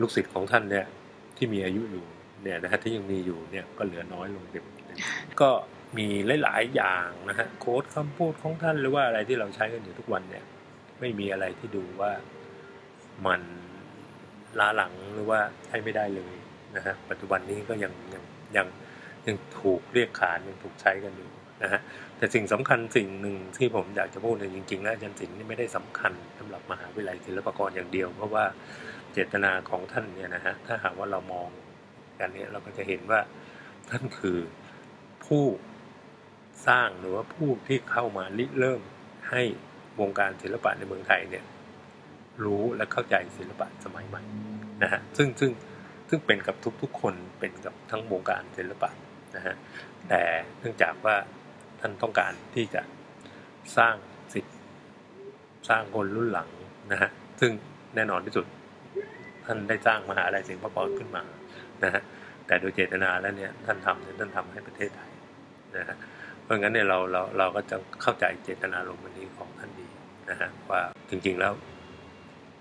[0.00, 0.84] ลูกศิษย์ของท่านเนี่ย
[1.36, 2.04] ที่มีอายุอยู่
[2.42, 4.60] เนี่ยนะฮะที่ยังมีอยู่เนี่ยก็เหลือน้อยลงเด็
[5.40, 5.50] ก็
[5.98, 6.06] มี
[6.42, 10.44] หลาย ๆ อย่างนะฮะโค้ดคำพูดของท่านหรือว่าอะไรที่เราใช้กันอยู่ทุกวันเนี่ย
[11.00, 12.10] ไม่มีอะไรที่ดูว่า
[13.26, 13.42] มัน
[14.58, 16.34] ล้าหลังหรือว่าใช้ไม่ได้เลย
[16.76, 18.22] นะฮะปัจจุบันนี้ก็ยังยัง
[18.56, 18.66] ยัง
[19.26, 21.30] ยังถูกเรียกขานยังถูกใช้กันอยู่
[21.62, 21.80] นะฮะ
[22.18, 28.44] แต่สิ่งสำคัญสิ่งหนึ่งที่ผมอยากจะพูดเนี่ยจริงๆแล้วอาจารย์สิงห์นี่ไม่ได้สำคัญสำหรับมหาวิทยาลัยศิลปากรอย่างเดียว เพราะว่า
[29.12, 31.48] เจตนาของท่านเนี่ยนะฮะถ้าหากว่าเรามอง
[32.18, 33.20] กันเนี่ยเราก็จะเห็นว่า
[33.88, 34.38] ท่านคือ
[35.24, 35.44] ผู้
[36.66, 38.80] สร้างหรือว่าผู้ที่เข้ามาริเริ่ม
[39.30, 39.42] ให้
[40.00, 41.44] วงการศิลปะในเมืองไทยเนี่ย
[42.44, 44.22] รู้และเข้าใจศิลปะสมัยใหม่
[44.82, 45.50] นะฮะซึ่งซึ่ง
[46.08, 48.90] ซึ่งเป็นกับทุกๆคนเป็นกับทั้งวงการศิลปะ
[49.36, 49.54] นะฮะ
[50.08, 50.22] แต่
[50.58, 51.16] เนื่องจากว่า
[51.80, 52.82] ท่านต้องการที่จะ
[53.76, 53.94] สร้าง
[54.34, 54.54] สิทธิ์
[55.68, 56.48] สร้างคนรุ่นหลัง
[56.92, 57.10] นะฮะ
[57.40, 57.50] ซึ่ง
[57.94, 58.46] แน่นอนที่สุด
[59.44, 61.22] ท่านได้สร้างมหาลัยศิลปากรขึ้นมา
[61.84, 62.02] นะฮะ
[62.46, 65.12] แต่โดยเจตนาแล้วเนี่ยท่านทำเนี่ยท่านทำให้ประเทศไทย
[65.76, 65.96] นะฮะ
[66.42, 69.88] เพราะงั้นเนี่ยเราเราเราก็จะเข้าใจเจตนาลมณ์นี้ของท่านดี
[70.30, 71.52] นะฮะว่าจริงๆแล้ว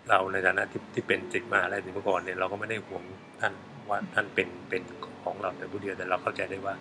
[0.09, 3.03] เราในฐานะที่ที่เป็นจิตมหาลัยศิลปากรเนี่ยเราก็ไม่ได้ห่วง
[3.41, 3.53] ท่าน
[3.89, 4.81] ว่าท่านเป็นเป็น
[5.23, 6.75] ของเราแต่ผู้เดียวแต่เราเข้าใจได้ว่า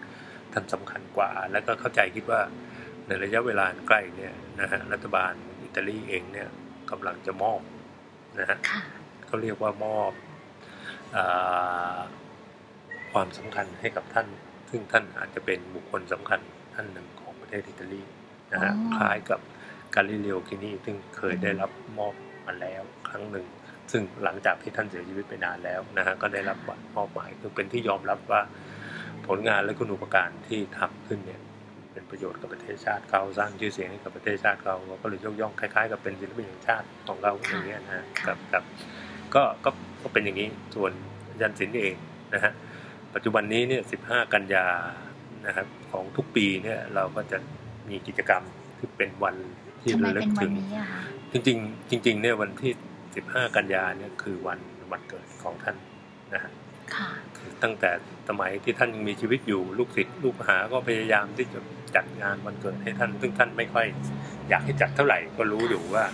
[0.54, 2.40] ท่านสำคัญกว่า แล้วก็เข้าใจคิดว่า
[3.06, 6.48] ในระยะเวลาอันใกล้เนี่ยนะฮะรัฐบาลอิตาลีเองเนี่ย
[6.90, 7.60] กำลังจะมอบ
[8.38, 8.80] นะฮะค่ะ
[9.26, 10.12] เขาเรียกว่ามอบ
[11.16, 11.98] อา
[13.12, 14.26] ความสำคัญให้กับท่าน
[14.70, 16.40] ซึ่งท่านอาจจะเป็นบุคคลสำคัญ
[16.74, 18.02] ท่านหนึ่งของประเทศอิตาลี
[18.52, 19.40] นะฮะอ๋อคล้ายกับ
[19.94, 22.14] กาลิเลโอคินีซึ่งเคยได้รับมอบ
[22.46, 23.46] มาแล้วครั้งหนึ่ง
[23.90, 26.58] ซึ่งหลังจากที่ท่านเสียชีวิตไปนานแล้วนะฮะก็ได้รับ
[26.96, 28.40] มอบหมายคือเป็นที่ยอมรับว่า
[29.28, 31.40] ผลงานและคุณอุปการที่ทำขึ้นเนี่ย
[31.92, 38.64] เป็นประโยชน์กับประเทศชาติเขาสร้างชื่อเสียงให้กับประเทศชาติเขาเขาก็เลยยกย่องคล้ายๆ กับเป็นศิลปินแห่งชาติของเราอย่างเงี้ยนะกับกับ
[39.34, 39.70] ก็ก็
[40.02, 40.92] ก็เป็นอย่างนี้ส่วน
[41.30, 41.96] อาจารย์ศิลป์เอง
[42.34, 42.52] นะฮะ
[43.14, 44.66] ปัจจุบันนี้เนี่ย15 กันยา
[45.46, 47.38] นะครับของทุกปีเนี่ยเราก็จะ
[47.88, 48.42] มีกิจกรรม
[48.78, 49.36] ที่เป็นวัน
[49.80, 52.72] ที่ทำไมระลึเป็กนวัถึนงนี้อะคะจริงๆจริงๆเนี่ยวันที่
[53.14, 54.58] 15 กันยาเนี่ยคือวัน
[54.92, 55.76] วันเกิดของท่าน
[56.34, 56.52] นะฮะ
[56.94, 57.90] ค่ะคือ ตั้งแต่
[58.28, 61.60] สมัยที่ท่านยังมีชีวิตอยู่ลูกศิษย์ลูกหาก็พยายามที่จะ
[61.96, 63.86] จัดงานวันเกิดให้ท่าน ซึ่งท่านไม่ค่อย
[64.48, 66.04] อยากให้จัดเท่าไหร่ก็รู้อยู่ว่า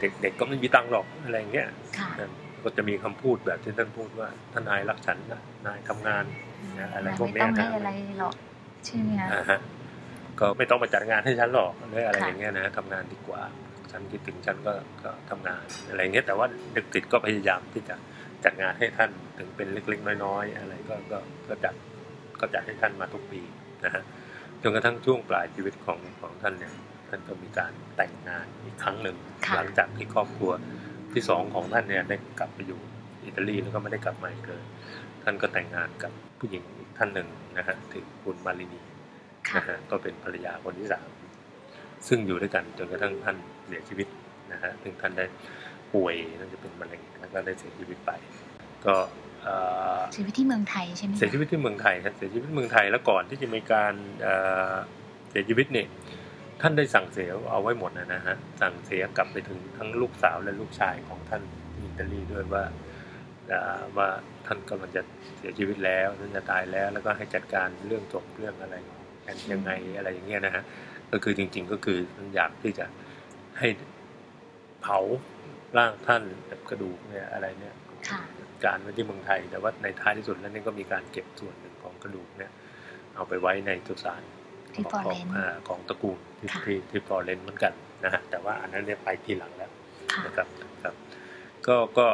[0.00, 2.10] เด็กๆก็ไม่มีตังค์หรอกอะไรเงี้ยค่ะ
[2.62, 6.24] ก็จะมีคำพูดแบบที่ท่านพูดว่าท่านนายรักฉันนะนายทำงาน
[6.78, 8.34] นะอะไรพวกเนี้ไม่ยต้องนะให้อะไรหรอก
[8.84, 9.58] ใช่ไหมคะอ่าฮะ
[10.40, 13.42] ก็ไม่ต้องมาจัดงานให้ฉันหรอกหรืออะไรค่ะอย่างเงี้ยนะทำงานดีกว่า
[13.90, 17.94] ฉันคิดถึงฉันก็ก็ทำงานอะไรเงี้ยแต่ว่าเด็กติดก็พยายามที่จะ
[18.44, 21.74] จัดงานให้ท่านถึงเป็นเล็กๆ น้อยๆ อะไรก็ก็ก็จัด
[22.40, 23.40] ก็จัดให้ท่านมาทุกปี
[23.84, 24.02] นะฮะ
[24.62, 26.72] จนกระทั่งช่วงปลายชีวิตของของท่านเนี่ย
[27.08, 30.50] ท่านก็มีการแต่งงานอีกครั้งหนึ่งค่ะหลังจากที่ครอบครัว
[31.12, 32.80] ที่สองของท่านเนี่ยได้กลับไปอยู่
[33.24, 34.62] อิตาลีแล้วก็ไม่ได้กลับมาอีกเลย
[35.22, 38.80] ท่านก็แต่งงานกับผู้หญิงอีกท่านหนึ่งนะฮะถึงคุณมารินี
[39.48, 41.08] ค่ะนะฮะก็เป็นภรรยาคนที่สาม
[42.08, 44.08] ซึ่งอยู่ด้วยกันจนกระทั่งท่านเสียชีวิต
[44.52, 45.24] นะฮะซึ่งท่านได้
[45.94, 48.10] ป่วยน่าจะเป็นมะเร็งแล้วก็ได้เสียชีวิตไป
[48.86, 48.96] ก็
[49.42, 49.54] เอ่
[49.98, 54.34] อชีวิตที่เมืองไทยใช่ไหมคะเสียชีวิตที่เมืองไทยครับเสียชีวิตเมืองไทยแล้วก่อนที่จะมีการเอ่
[54.70, 54.72] อ
[55.30, 55.88] เสียชีวิตเนี่ย
[56.60, 61.42] ท่านได้สั่งเสียเอาไว้หมดนะนะฮะสั่งเสียกลับไปถึงทั้งลูกสาวและลูกชายของท่าน
[61.74, 62.64] ที่อิตาลีด้วยว่า
[63.48, 64.08] เอ่อว่า
[64.46, 65.02] ท่านกำลังจะ
[65.38, 68.74] เสียชีวิตแล้วท่านจะตายแล้ว แล้วก็ให้จัดการเรื่องศพเรื่องอะไร
[69.26, 70.62] กันยังไงอะไรอย่างเงี้ยนะฮะ
[71.12, 72.86] ก็คือจริง ๆ ก็คือท่านอยากที่จะ
[73.58, 73.68] ให้
[74.82, 74.98] เผา
[75.78, 77.74] ร่างท่านแบบกระดูกเนี่ยอะไรเนี่ย
[78.08, 78.20] ค่ะ
[78.64, 82.50] การไว้ที่เมืองไทย แต่ว่าในท้ายที่สุดแล้วเนี่ยก็มีการเก็บส่วนหนึ่งของกระดูกเนี่ย
[83.14, 84.22] เอาไปไว้ในสุสาน
[84.74, 87.72] ที่ของ Florence อ่าของตระกูลที่ค่ะที่ที่ฟลอเรนซ์เหมือนกัน
[88.04, 89.70] นะฮะแต่ว่าอันนั้นเนี่ยไปทีหลังแล้ว
[90.12, 90.46] ค่ะนะครับ
[90.82, 90.94] ครับ
[91.66, 92.06] ก็ก็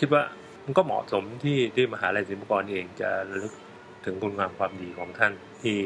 [0.00, 0.22] คิดว่า
[0.64, 3.54] มันก็เหมาะสมที่ที่มหาลัยศิลปากรเองจะระลึก
[4.04, 5.78] ถึงคุณงามความดีของท่านที่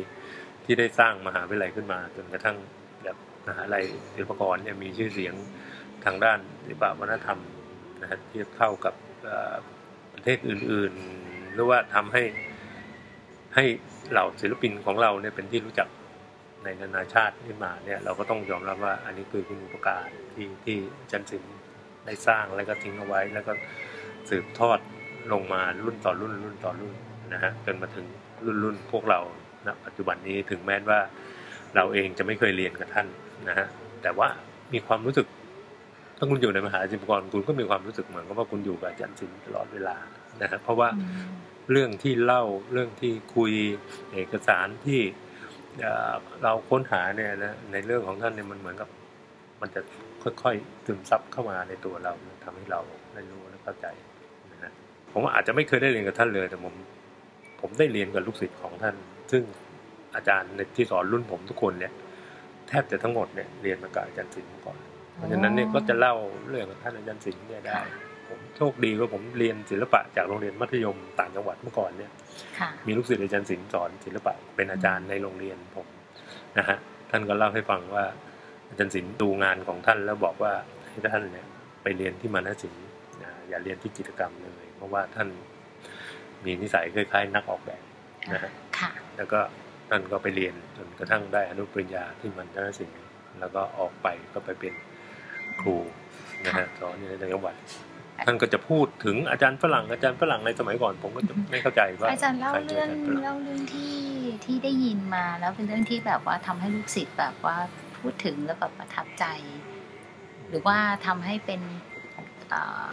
[0.65, 2.57] ที่ได้สร้างมหาวิทยาลัยขึ้นมาจนกระทั่ง
[3.05, 3.17] แบบ
[3.49, 5.35] มหาลัยศิลปากรเนี่ยมีชื่อเสียง
[6.05, 7.41] ทางด้านศิลปวัฒนธรรม
[8.03, 8.95] นะฮะทียบเท่ากับ
[10.15, 10.93] ประเทศอื่น
[11.25, 12.23] ๆ หรือว่าทำให้
[13.55, 13.65] ให้
[14.11, 15.89] เหล่าศิลปินของเราเนี่ยเป็นที่รู้จัก
[16.65, 20.77] ในนานาชาติขึ้นมาเนี่ยเราก็ต้องยอมรับว่าอันนี้คือคุณอุปการที่ที่
[21.11, 21.45] จันสิน
[22.07, 23.53] ได้สร้างแล้วก็ทิ้งเอาไว้ แล้วก็
[24.31, 24.79] สืบทอด
[25.33, 26.95] ลงมารุ่นต่อรุ่นรุ่นต่อรุ่น
[27.33, 28.07] นะฮะจนมาถึง
[28.45, 29.21] รุ่นรุ่นพวกเรา
[29.67, 31.01] ณปัจจุบันนี้ถึงแม้ว่า
[31.77, 33.07] เราเองจะไม่เคยเรียนกับท่าน
[33.49, 33.67] นะฮะ
[34.03, 34.29] แต่ว่า
[34.73, 35.27] มีความรู้สึก
[36.19, 39.97] ถ้าคุณอยู่ในมหาศิลปากรคุณก็มีความรู้สึกเหมือนกับว่าคุณอยู่กับอาจารย์สินตลอดเวลา
[40.43, 41.33] นะฮะเพราะว่าอืม
[41.73, 43.53] เรื่องที่เล่าเรื่องที่คุย
[44.13, 45.01] เอกสารที่
[45.81, 48.89] เอ่อเราค้นหาเนี่ยนะในเรื่องของท่านเนี่ยมันเหมือนกับ
[49.61, 49.81] มันจะ
[50.43, 52.13] ค่อยๆซึมซับเข้ามาในตัวเรา
[52.45, 52.81] ทำให้เรา
[53.13, 53.87] ได้รู้และเข้าใจ
[54.53, 54.73] นะฮะ
[55.13, 56.75] ผมว่าอาจจะไม่เคยได้เรียนกับท่านเลยแต่ผม
[57.61, 58.95] ผมได้เรียนกับลูกศิษย์ของท่าน
[59.31, 59.43] ซึ่ง
[60.17, 61.93] อาจารย์ในที่สอนรุ่นผมทุกคนเนี่ย
[62.69, 64.79] แทบจะทั้งหมดเนี่ยเรียนมากับอาจารย์สิงห์มาก่อน
[65.19, 66.15] เพราะฉะนั้นเนี่ยก็จะเล่า
[66.49, 67.79] เรื่องของท่านอาจารย์สิงห์เนี่ยได้
[68.29, 72.11] ผมโชคดีว่าผมเรียนศิลปะจากโรงเรียนมัธยมต่างจังหวัดเมื่อก่อนเนี่ย
[72.59, 75.87] ค่ะมีลูกศิษย์อาจารย์สิงห์สอนศิลปะเป็นอาจารย์ในโรงเรียนผม
[76.59, 76.77] นะฮะ
[77.11, 78.05] ท่านก็เล่าให้ฟังว่า
[78.69, 80.53] อาจารย์สิงห์ดูงานของท่านแล้วบอกว่า
[80.89, 81.47] ให้ท่านเนี่ย
[81.83, 82.85] ไปเรียนที่มานศิลป์
[83.23, 85.29] นะอย่าเรียนที่จิตรกรรมเลย เพราะว่าท่าน
[86.45, 87.83] มีนิสัยคล้ายๆนักออกแบบ
[88.33, 89.41] นะฮะค่ะแล้วก็
[89.91, 93.01] ท่านก็ไปเรียนจนกระทั่งได้อนุปริญญาที่มันนศิลป์
[93.41, 94.75] แล้วก็ออกไปก็ไปเป็น
[95.63, 95.77] ครู
[96.47, 97.55] นะฮะสอนอยู่ในจังหวัด
[98.27, 103.97] ท่านก็จะพูดถึงอาจารย์ฝรั่งอาจารย์ฝรั่งในสมัยก่อน ผมก็จะไม่เข้าใจว่าอาจารย์เล่าใคคืเรื่องาจาย์ฝรั่งเล่าเรื่องที่
[104.45, 107.57] ที่ได้ยินมาแล้วเป็นเรื่องที่แบบว่าทำให้ลูกศิษย์แบบว่า
[107.99, 109.25] พูดถึงแล้วแบบประทับใจ
[110.49, 111.61] หรือว่าทำให้เป็น
[112.49, 112.89] เอ่อ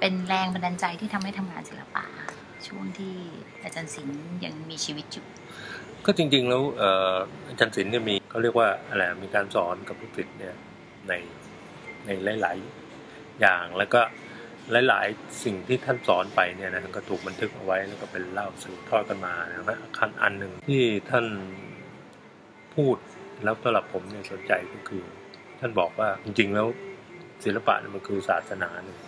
[0.00, 2.04] เป็นแรงบันดาลใจที่ทำให้ทำงานศิลปะ
[2.66, 3.14] ช่วงที่
[3.62, 5.26] อาจารย์ศิลป์ยังมีชีวิตอยู่
[6.06, 7.14] ก็จริงๆแล้วเอ่อ
[7.48, 10.54] อาจารย์ศิลป์เนี่ยมีเขาเรียกว่าอะไรมีการสอนกับลูกศิษย์เนี่ย
[11.08, 11.12] ใน
[12.06, 12.10] ใน
[12.42, 12.56] หลาย
[12.98, 14.00] ๆ อย่างแล้วก็
[14.88, 21.26] หลาย ๆ สิ่งที่ท่านสอนไปเนี่ยนะก็ถูกบันทึกเอาไว้แล้วก็เป็นเล่าสืบทอดกันมานะฮะขั้นอันหนึ่งที่ท่าน
[22.74, 22.96] พูด
[23.44, 25.04] แล้วสำหรับผมเนี่ยสนใจก็คือ
[25.60, 26.66] ท่านบอกว่าจริง ๆ แล้ว
[27.44, 28.98] ศิลปะเนี่ยมันคือศาสนาหนึ่ง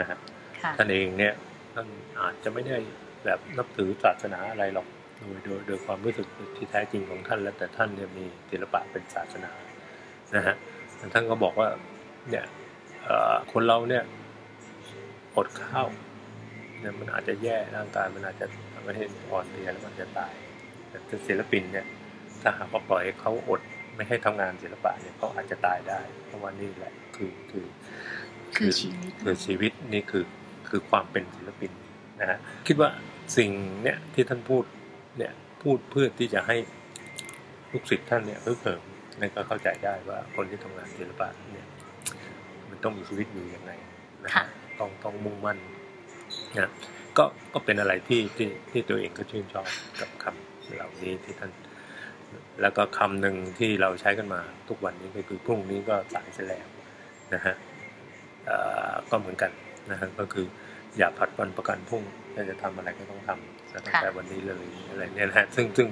[0.00, 0.18] นะฮะ
[0.62, 1.34] ค่ะท่านเองเนี่ย
[1.74, 1.86] ท่าน
[2.20, 2.76] อาจจะไม่ได้
[3.24, 4.86] แบบนับถือศาสนาอะไรหรอก
[5.18, 9.50] โดยโดยโดยความรู้สึกที่แท้จริงของท่านแล้วแต่ท่านเนี่ยมีศิลปะเป็นศาสนา
[10.34, 10.54] นะฮะ
[10.96, 11.68] แต่ท่านก็บอกว่า
[12.30, 12.44] เนี่ย
[13.04, 14.04] เอ่อคนเราเนี่ย
[15.36, 15.86] อดข้าว
[16.80, 18.46] เนี่ยมันอาจจะแย่ร่างกายมันอาจจะ
[18.84, 20.32] ไม่ให้อ่อนเพลียแล้วมันจะตาย
[20.88, 21.86] แต่ศิลปินเนี่ย
[22.42, 23.60] ถ้าหากว่าปล่อยให้เขาอด
[23.96, 27.66] ไม่ให้ทำงานศิลปะเนี่ยเขาอาจจะตายได้เพราะว่านี่แหละคือคือ
[28.56, 30.24] คือชีวิตคือชีวิตนี่คือ
[30.68, 31.72] คือความเป็นศิลปิน
[32.20, 32.88] นะฮะคิดว่า
[33.36, 33.50] สิ่ง
[33.82, 34.64] เนี่ยที่ท่านพูด
[35.18, 36.56] เนี่ยพูดเพื่อที่จะให้
[37.72, 38.80] ลูกศิษย์ท่านเนี่ยเพิ่มเติม
[39.20, 41.75] นั่นก็เข้าใจได้ว่าคนที่ทำงานศิลปะเนี่ยมัน
[42.86, 43.72] ต้องมีชีวิตอยู่ยังไง
[44.24, 44.46] นะค่ะฮะ
[44.78, 45.58] ต้องต้องมุ่งมั่น
[46.58, 46.70] นะ
[47.18, 49.68] ก็ก็เป็นอะไรที่ที่ที่ตัวเองก็ชื่นชอบ
[50.00, 51.50] กับคำเหล่านี้ที่ท่าน
[52.62, 56.66] แล้วก็คำหนึ่งที่เราใช้กันมาทุกวันนี้ก็คือพรุ่งนี้ก็สายเสียแล้ว
[57.34, 57.54] นะฮะ
[58.46, 58.56] เอ่
[58.90, 59.50] อก็เหมือนกัน
[59.90, 60.46] นะฮะก็คือ
[60.98, 62.02] อย่าผัดวันประกันพรุ่ง
[62.34, 65.88] ถ้าจะทำอะไรก็ต้องทำตั้งแต่วันนี้เลยอะไรเนี่ยนะฮะซึ่งซึ่ง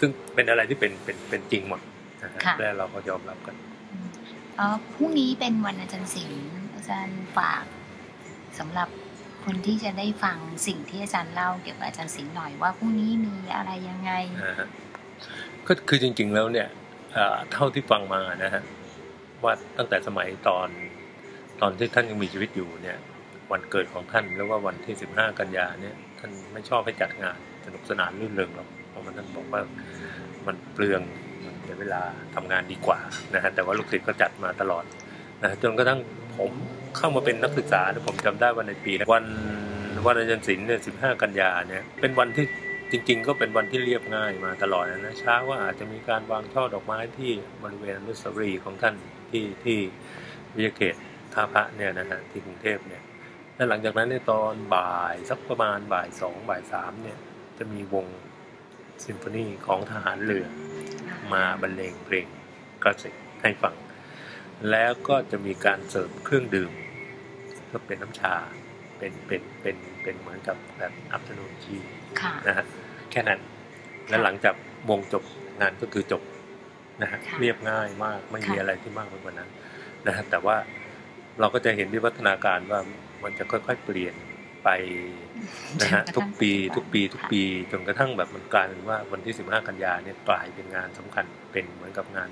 [0.00, 1.80] ซึ่งเป็นอะไรที่เป็นเป็นเป็นจริงหมด
[2.22, 3.75] นะฮะค่ะและเราก็ยอมรับกันอืมเอ่อ
[4.94, 7.64] พรุ่งนี้เป็นวันอาจารย์ศิลป์อาจารย์ฝาก
[8.58, 8.88] สำหรับ
[9.44, 14.12] คนที่จะได้ฟังสิ่งที่อาจารย์เล่าเกี่ยวกับอาจารย์ศิลป์หน่อยว่าพรุ่งนี้มีอะไรยังไง
[14.58, 14.68] ฮะ
[15.66, 16.68] ก็คือจริง ๆแล้วเนี่ย
[17.52, 18.62] เท่าที่ฟังมานะฮะ
[19.44, 20.68] ว่าตั้งแต่สมัยตอน
[21.60, 22.98] ตอนที่ท่านยังมีชีวิตอยู่เนี่ย
[23.52, 29.62] วันเกิดของท่านหรือว่าวันที่15กันยาเนี่ย ท่านไม่ชอบให้จัดงานสนุกสนานรื่นเริงหรอกเพราะมันท่านบอกว่า
[30.46, 31.02] มันเปลือง
[31.66, 32.02] เสียเวลา
[32.34, 32.98] ทำงานดีกว่า
[33.34, 34.84] นะฮะแต่ว่าลูกศิษย์ก็จัดมาตลอด
[35.42, 36.00] นะจนกระทั่ง
[36.36, 36.50] ผม
[36.96, 39.24] เข้ามาเป็นนักศึกษาผมจำได้ว่าในปีนั้นวัน
[40.06, 42.46] วันอาจารย์ศิลป์เนี่ย15กันยาเนี่ยเป็นวันที่
[42.90, 47.30] จริง ๆ ก็เป็นวันที่เรียบง่ายมาตลอดนะเช้าว่าอาจจะมีการวางช่อดอกไม้ที่
[47.62, 48.94] บริเวณอนุสาวรีย์ของท่าน
[49.30, 49.78] ที่ที่
[50.56, 50.94] วิทยาเขต
[51.34, 53.02] ท่าพระเนี่ยนะฮะที่กรุงเทพเนี่ย
[53.54, 57.18] และหลังจากนั้นในตอนบ่ายสักประมาณบ่ายสองบ่ายสามเนี่ย
[57.58, 58.06] จะมีวง
[59.04, 60.46] ซิมโฟนีของทหารเรือ
[61.34, 62.26] มาบรรเลงเพลง
[62.82, 63.74] คลาสสิกให้ฟัง
[64.70, 66.72] แล้วก็จะมีการเสิร์ฟเครื่องดื่ม
[67.72, 68.34] ก็เป็นน้ำชา
[68.98, 71.76] เป็นเป็นเป็นเป็นเหมือนกับแบบ afternoon tea
[72.20, 72.64] ค่ะนะฮะ
[73.10, 73.40] แค่นั้น
[74.08, 74.54] และหลังจาก
[74.90, 75.22] วงจบ
[75.60, 76.22] งานก็คือจบ
[77.02, 79.50] นะฮะค่ะเรียบง่ายมากไม่มีค่ะอะไรที่มากไปกว่านั้น
[80.06, 80.56] นะฮะแต่ว่า
[81.40, 82.80] เราก็จะเห็นวิวัฒนาการว่า
[83.22, 84.14] มันจะค่อย ๆ เปลี่ยน
[84.66, 84.70] ไป
[85.82, 92.28] นะฮะจนกรทุกทั่งปีจทุนกปีทุกค่ะปีจนกระทั่งแบบมันกลายเป็นว่าวันที่ 15 กันยาเนี่ยกลายเป็นงานสำคัญเป็นเหมือนกับงาน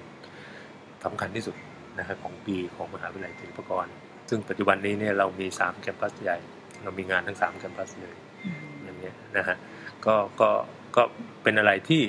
[1.04, 1.56] สำคัญที่สุด
[1.98, 3.86] นะฮะของปีของมหาวิทยาลัยศิลปากร
[4.28, 6.38] ซึ่งปัจจุบันนี้เนี่ยเรามี 3 แคมปัสใหญ่
[6.82, 9.56] เรามีงานทั้ง 3 แคมปัสเลยอืมอย่างเงี้ยนะฮะ
[10.06, 10.50] ก็ก็
[10.96, 11.02] ก็
[11.42, 12.02] เป็นอะไรที่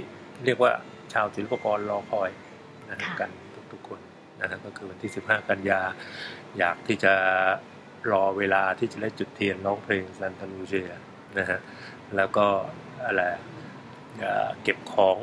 [0.45, 0.71] เรียกว่า
[1.13, 2.29] ชาวศิลปากรรอคอย
[2.89, 3.29] นะฮะค่ะกัน
[3.71, 3.99] ทุกๆคน
[4.41, 5.81] นะฮะก็คือวันที่ 15 กันยา
[6.57, 7.13] อยากที่จะ
[8.11, 10.91] รอเวลาที่จะได้จุดเทียนร้องเพลงซันตาลูเชีย
[11.37, 11.59] นะฮะ
[12.15, 12.45] แล้วก็
[13.05, 13.23] อะไร
[14.19, 15.17] เอ่อเก็บของ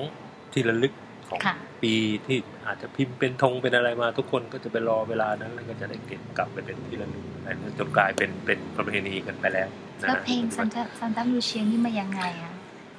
[0.53, 0.95] ที่ระลึก
[1.29, 1.95] ของค่ะปี
[2.27, 9.69] ที่อาจจะพิมพ์เป็นธงเป็นอะไรมา ทุกคนก็จะไปรอเวลานั้น แล้วก็จะได้เก็บกลับไปเป็นที่ระลึกอันนั้นจนกลายเป็นเป็นประเพณีกันไปแล้ว
[10.03, 12.55] นะแล้วฮะเพลงซันตาซันตาลูเชียนี่มายังไงอะ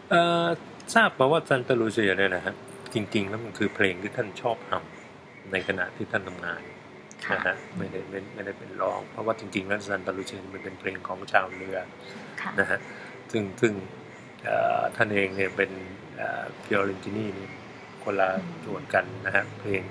[0.09, 0.45] เอ่อ
[0.93, 2.55] ทราบมาว่าซันตาลูเซียเนี่ยนะฮะ
[2.93, 6.72] จริง ๆ แล้วมันคือเพลงที่ท่านชอบฮัมในขณะที่ท่านทำงานค่ะ
[7.31, 11.77] นะฮะไม่ได้ไม่ไม่ได้เป็นร้อง เพราะว่าจริงๆแล้วซันตาลูเซียมันเป็นเพลงของชาวเรือ
[12.41, 12.79] ค่ะนะฮะ
[13.31, 13.73] ซึ่งซึ่ง
[14.45, 15.71] เอ่อท่านเองเนี่ยเป็น
[16.61, 17.47] Fiorentini นี่
[18.03, 18.29] คนละ
[18.65, 19.83] ส่วนกันนะฮะเพลง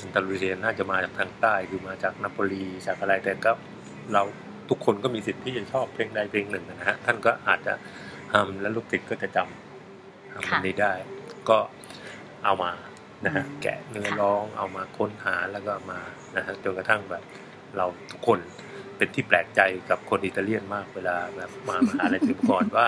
[0.00, 3.52] ซันตาลูเซียน่าจะมาจากทางใต้คือมาจากนาโปลีจากอะไรแต่ก็
[4.12, 4.22] เรา
[4.70, 7.74] ทุกคนก็มีสิทธิ์ที่จะชอบเพลงใดเพลงหนึ่งนะฮะท่านก็อาจจะ
[8.32, 10.92] ทำแล้วลูกติดก็จะจำทำมันนี้ได้
[11.48, 11.58] ก็
[12.44, 12.70] เอามา
[13.24, 16.00] นะฮะอืมแกะเนื้อร้องเอามาค้นหาแล้วก็มา
[16.36, 17.22] นะฮะจนกระทั่งแบบ
[17.76, 18.38] เราทุกคน
[18.96, 22.86] เป็นที่แปลกใจกับคนอิตาเลียนมากเวลาแบบมามหาลัยศิลปากรว่า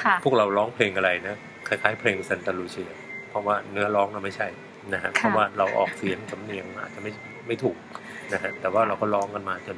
[0.00, 1.36] ค่ะพวกเราร้องเพลงอะไรนะ
[1.68, 2.90] คล้ายๆ เพลงซันตาลูเซีย
[3.28, 4.48] เพราะว่าเนื้อร้องเราไม่ใช่
[4.94, 7.12] นะฮะค่ะเพราะว่าเราออกเสียงสำเนียงอาจจะไม่
[7.46, 7.76] ไม่ถูก
[8.32, 9.76] นะฮะแต่ว่าเราก็ร้องกันมาจน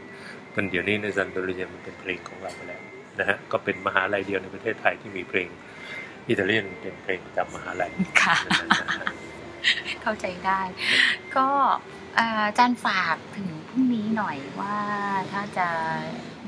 [0.55, 2.83] จนเดี๋ยวนี้ในซันตาลูเซียมันเป็นเพลงของเราไปแล้ว
[3.21, 5.49] นะฮะก็เป็นมหาลัยเดียวในประเทศไทยที่มีเพลง
[6.29, 7.91] อิตาเลียนเป็นเพลงประจำมหาลัย
[8.23, 9.09] ค่ะนะฮะ
[10.03, 10.61] เข้าใจได้
[11.37, 11.49] ก็
[12.17, 14.77] เอ่ออาจารย์ฝากถึงพรุ่งนี้หน่อยว่า
[15.33, 15.69] ถ้าจะ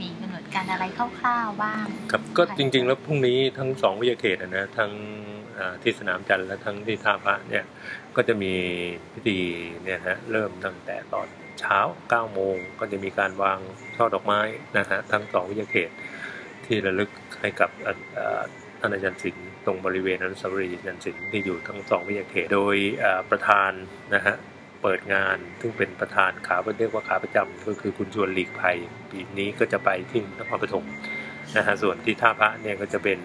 [0.01, 0.85] มีกำหนดการอะไร
[1.21, 4.93] คร่าวๆบ้าง ครับก็จริง ๆ แล้วพรุ่งนี้ทั้งสองวิทยาเขตอะนะทั้ง
[5.59, 7.65] อ่าที่สนามจันทร์และทั้งที่ท่าพระเนี่ย
[8.17, 8.55] ก็จะมี
[9.13, 9.39] พิธี
[9.85, 11.29] เนี่ยฮะเริ่มตั้งแต่ตอน
[11.61, 11.79] เช้า
[12.09, 13.59] 9โมงก็จะมีการวาง
[13.97, 14.41] ช่อดอกไม้
[14.79, 15.91] นะฮะทั้งสองวิทยาเขต
[16.67, 18.43] ที่ระลึกให้กับอ่าอ่า
[18.81, 22.77] ท่านอาจารย์สิงห์ตรงบริเวณอนุสาวรีย์อาจารย์สิงห์ที่อยู่ทั้งสองวิทยาเขตโดย
[23.31, 23.71] ประธาน
[24.15, 24.37] นะฮะ
[24.83, 28.77] เปิดงาน ซึ่งเป็นประธานขาเรียกว่าขาประจำก็คือคุณชวนหลีกภัย
[29.11, 30.85] ปีนี้ก็จะไปที่นครปฐม
[31.57, 33.19] นะฮะส่วนที่ท่าพระเนี่ยก็จะเป็น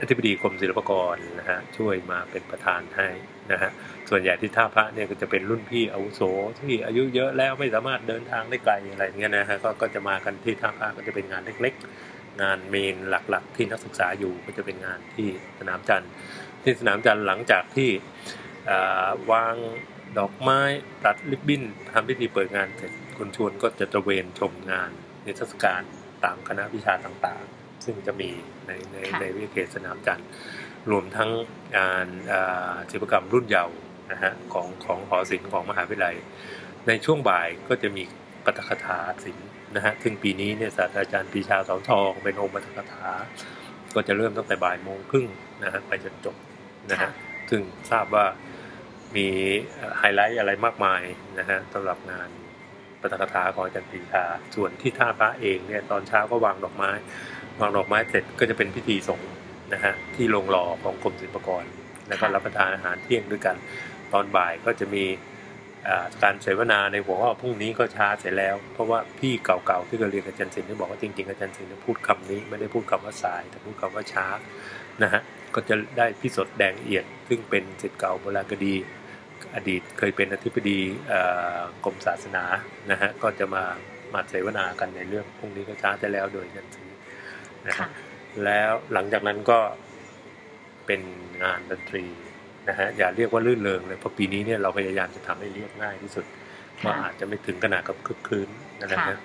[0.00, 3.08] อธิบดีกรมศิลปากรนะฮะช่วยมาเป็นประธานให้
[3.52, 3.70] นะฮะ
[4.10, 6.20] ส่วนใหญ่ที่ท่าพระเนี่ยก็จะเป็นรุ่นพี่อาวุโส
[6.60, 12.11] ที่อายุเยอะแล้วไม่สามารถเดินทางได้ไกลอะไรเงี้ยนะฮะก็ก็จะมากันที่ท่าพระก็จะเป็นงานเล็กๆ
[12.42, 16.10] งานเมนหลักๆ ที่นักศึกษาอยู่ก็จะเป็นงานที่สนามจันทร์
[16.62, 17.90] ที่สนามจันทร์หลังจากที่
[19.32, 19.54] วาง
[20.18, 20.60] ดอกไม้
[21.04, 24.90] ตัดริบบิ้นทำพิธีเปิดงานเสร็จคนชวนก็จะตระเวนชมงาน
[25.22, 25.82] ในเทศกาล
[26.24, 28.30] ตามคณะวิชาต่างๆ ซึ่งจะมี
[28.66, 30.28] ในในในวิทยาเขตสนามจันทร์
[30.90, 31.30] รวมทั้ง
[31.76, 32.06] งาน
[32.90, 33.76] ศิลปกรรมรุ่นเยาว์
[34.12, 36.16] นะฮะของของหอศิลป์ของมหาวิทยาลัย
[36.88, 38.02] ในช่วงบ่ายก็จะมี
[38.44, 43.08] ปฐกถาศิลป์ นะฮะซึ่งปีนี้เนี่ยศาสตราจารย์ปีชาสอนทองเป็นองค์ปฐกถา
[43.94, 45.26] ก็จะเริ่มตั้งแต่บ่ายโมงครึ่ง
[45.64, 46.36] นะฮะไปจนจบ
[46.90, 47.10] นะฮะ
[47.50, 48.26] ซึ่งทราบว่า
[49.16, 49.28] มี
[49.98, 51.02] ไฮไลท์อะไรมากมาย
[51.38, 52.28] นะฮะสำหรับงาน
[53.00, 56.90] ปฐกถาของอาจารย์ปีชา ส่วนที่ท่าพระเองเนี่ยตอนเช้าก็วางดอกไม้
[57.60, 59.20] วางดอกไม้เสร็จก็จะเป็นพิธีส่ง
[59.72, 61.64] นะฮะที่โรงหล่อของกรมศิลปากร
[62.08, 63.56] แล้วก็รับประทานอาหารเที่ยงด้วยกัน
[64.12, 65.04] ตอนบ่ายก็จะมี
[66.22, 74.26] การเสวนาในหัวข้อพรุ่งนี้ก็ช้าเสร็จแล้ว เพราะว่าพี่เก่าๆที่เคยเรียนอาจารย์ศิลป์บอกว่าจริงๆอาจารย์ศิลป์พูดคำนี้ไม่ได้พูดคำว่าสาย แต่พูดคำว่าช้า
[75.02, 75.20] นะฮะ
[75.54, 78.74] ก็จะได้พิสดแดงเอียด ซึ่งเป็นศิษย์เก่าโบราณคดี
[79.54, 80.78] อดีตเคยเป็นอธิบดี
[81.84, 82.44] กรมศาสนา
[82.90, 83.64] นะฮะก็จะมา
[84.14, 86.96] มาเสวนากันในเรื่องพรุ่งนี้ก็ช้าแต่แล้วโดยอาจารย์ศิลป์
[87.66, 87.90] นะครับ
[88.44, 89.58] แล้วหลังจากนั้นก็
[90.86, 91.00] เป็น
[91.42, 92.04] งานดนตรี
[92.68, 96.24] นะฮะอย่าเรียกว่าลื่นเริงเลยเพราะปีนี้เนี่ยเราพยายามจะทำให้เรียบง่ายที่สุด
[96.84, 98.48] ว่าอาจจะไม่ถึงขนาดกับคึกคืน
[98.82, 99.16] นะฮะ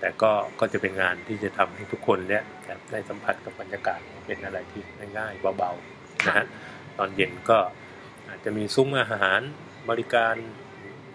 [0.00, 2.42] แต่ก็ก็จะเป็นงานที่จะทำให้ทุกคนเนี่ย
[2.90, 4.82] ได้สัมผัสกับบรรยากาศเป็นอะไรที่
[5.18, 6.46] ง่ายๆเบาๆนะฮะ
[6.98, 7.58] ตอนเย็นก็
[8.28, 9.40] อาจจะมีซุ้มอาหาร
[9.88, 10.34] บริการ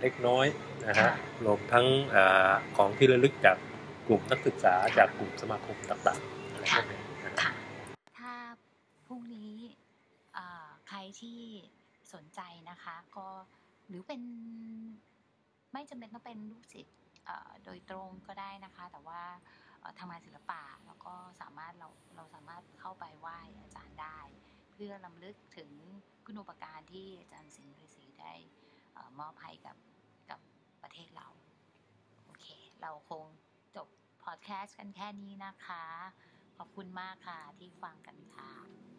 [0.02, 0.48] เล็กน้อย
[0.88, 1.12] นะฮะ
[1.46, 2.18] รวมทั้งอ
[2.78, 3.58] ของที่ระลึกจาก
[4.08, 7.02] กลุ่มนักศึกษาจากกลุ่มสมาคมต่างๆอะไรพวกนี้
[8.20, 8.34] ถ้า
[9.06, 9.54] พรุ่งนี้
[10.88, 11.40] ใคร ที่
[12.14, 13.28] สนใจนะคะ ก็
[13.88, 14.22] หรือเป็น
[15.74, 16.98] ไม่จำเป็นต้องเป็นลูกศิษย์
[17.66, 19.22] โดยตรงก็ได้นะคะ แต่ว่า
[20.00, 24.20] ทำงานศิลปะแล้วก็สามารถเราเราสามารถเข้าไปไหว้อาจารย์ได้
[24.72, 25.72] เพื่อลำลึกถึง
[26.26, 28.34] คุณอุปการที่อาจารย์สิงห์ฤศรีได้
[29.20, 29.78] มอบให้กับ
[30.30, 30.40] กับ
[30.84, 31.28] ประเทศเรา
[32.26, 32.48] โอเค
[32.82, 33.26] เราคง
[33.76, 33.88] จบ
[34.24, 35.86] พอดแคสต์กันแค่นี้นะคะ
[36.58, 38.93] ขอบคุณมากค่ะที่ฟังกันค่ะ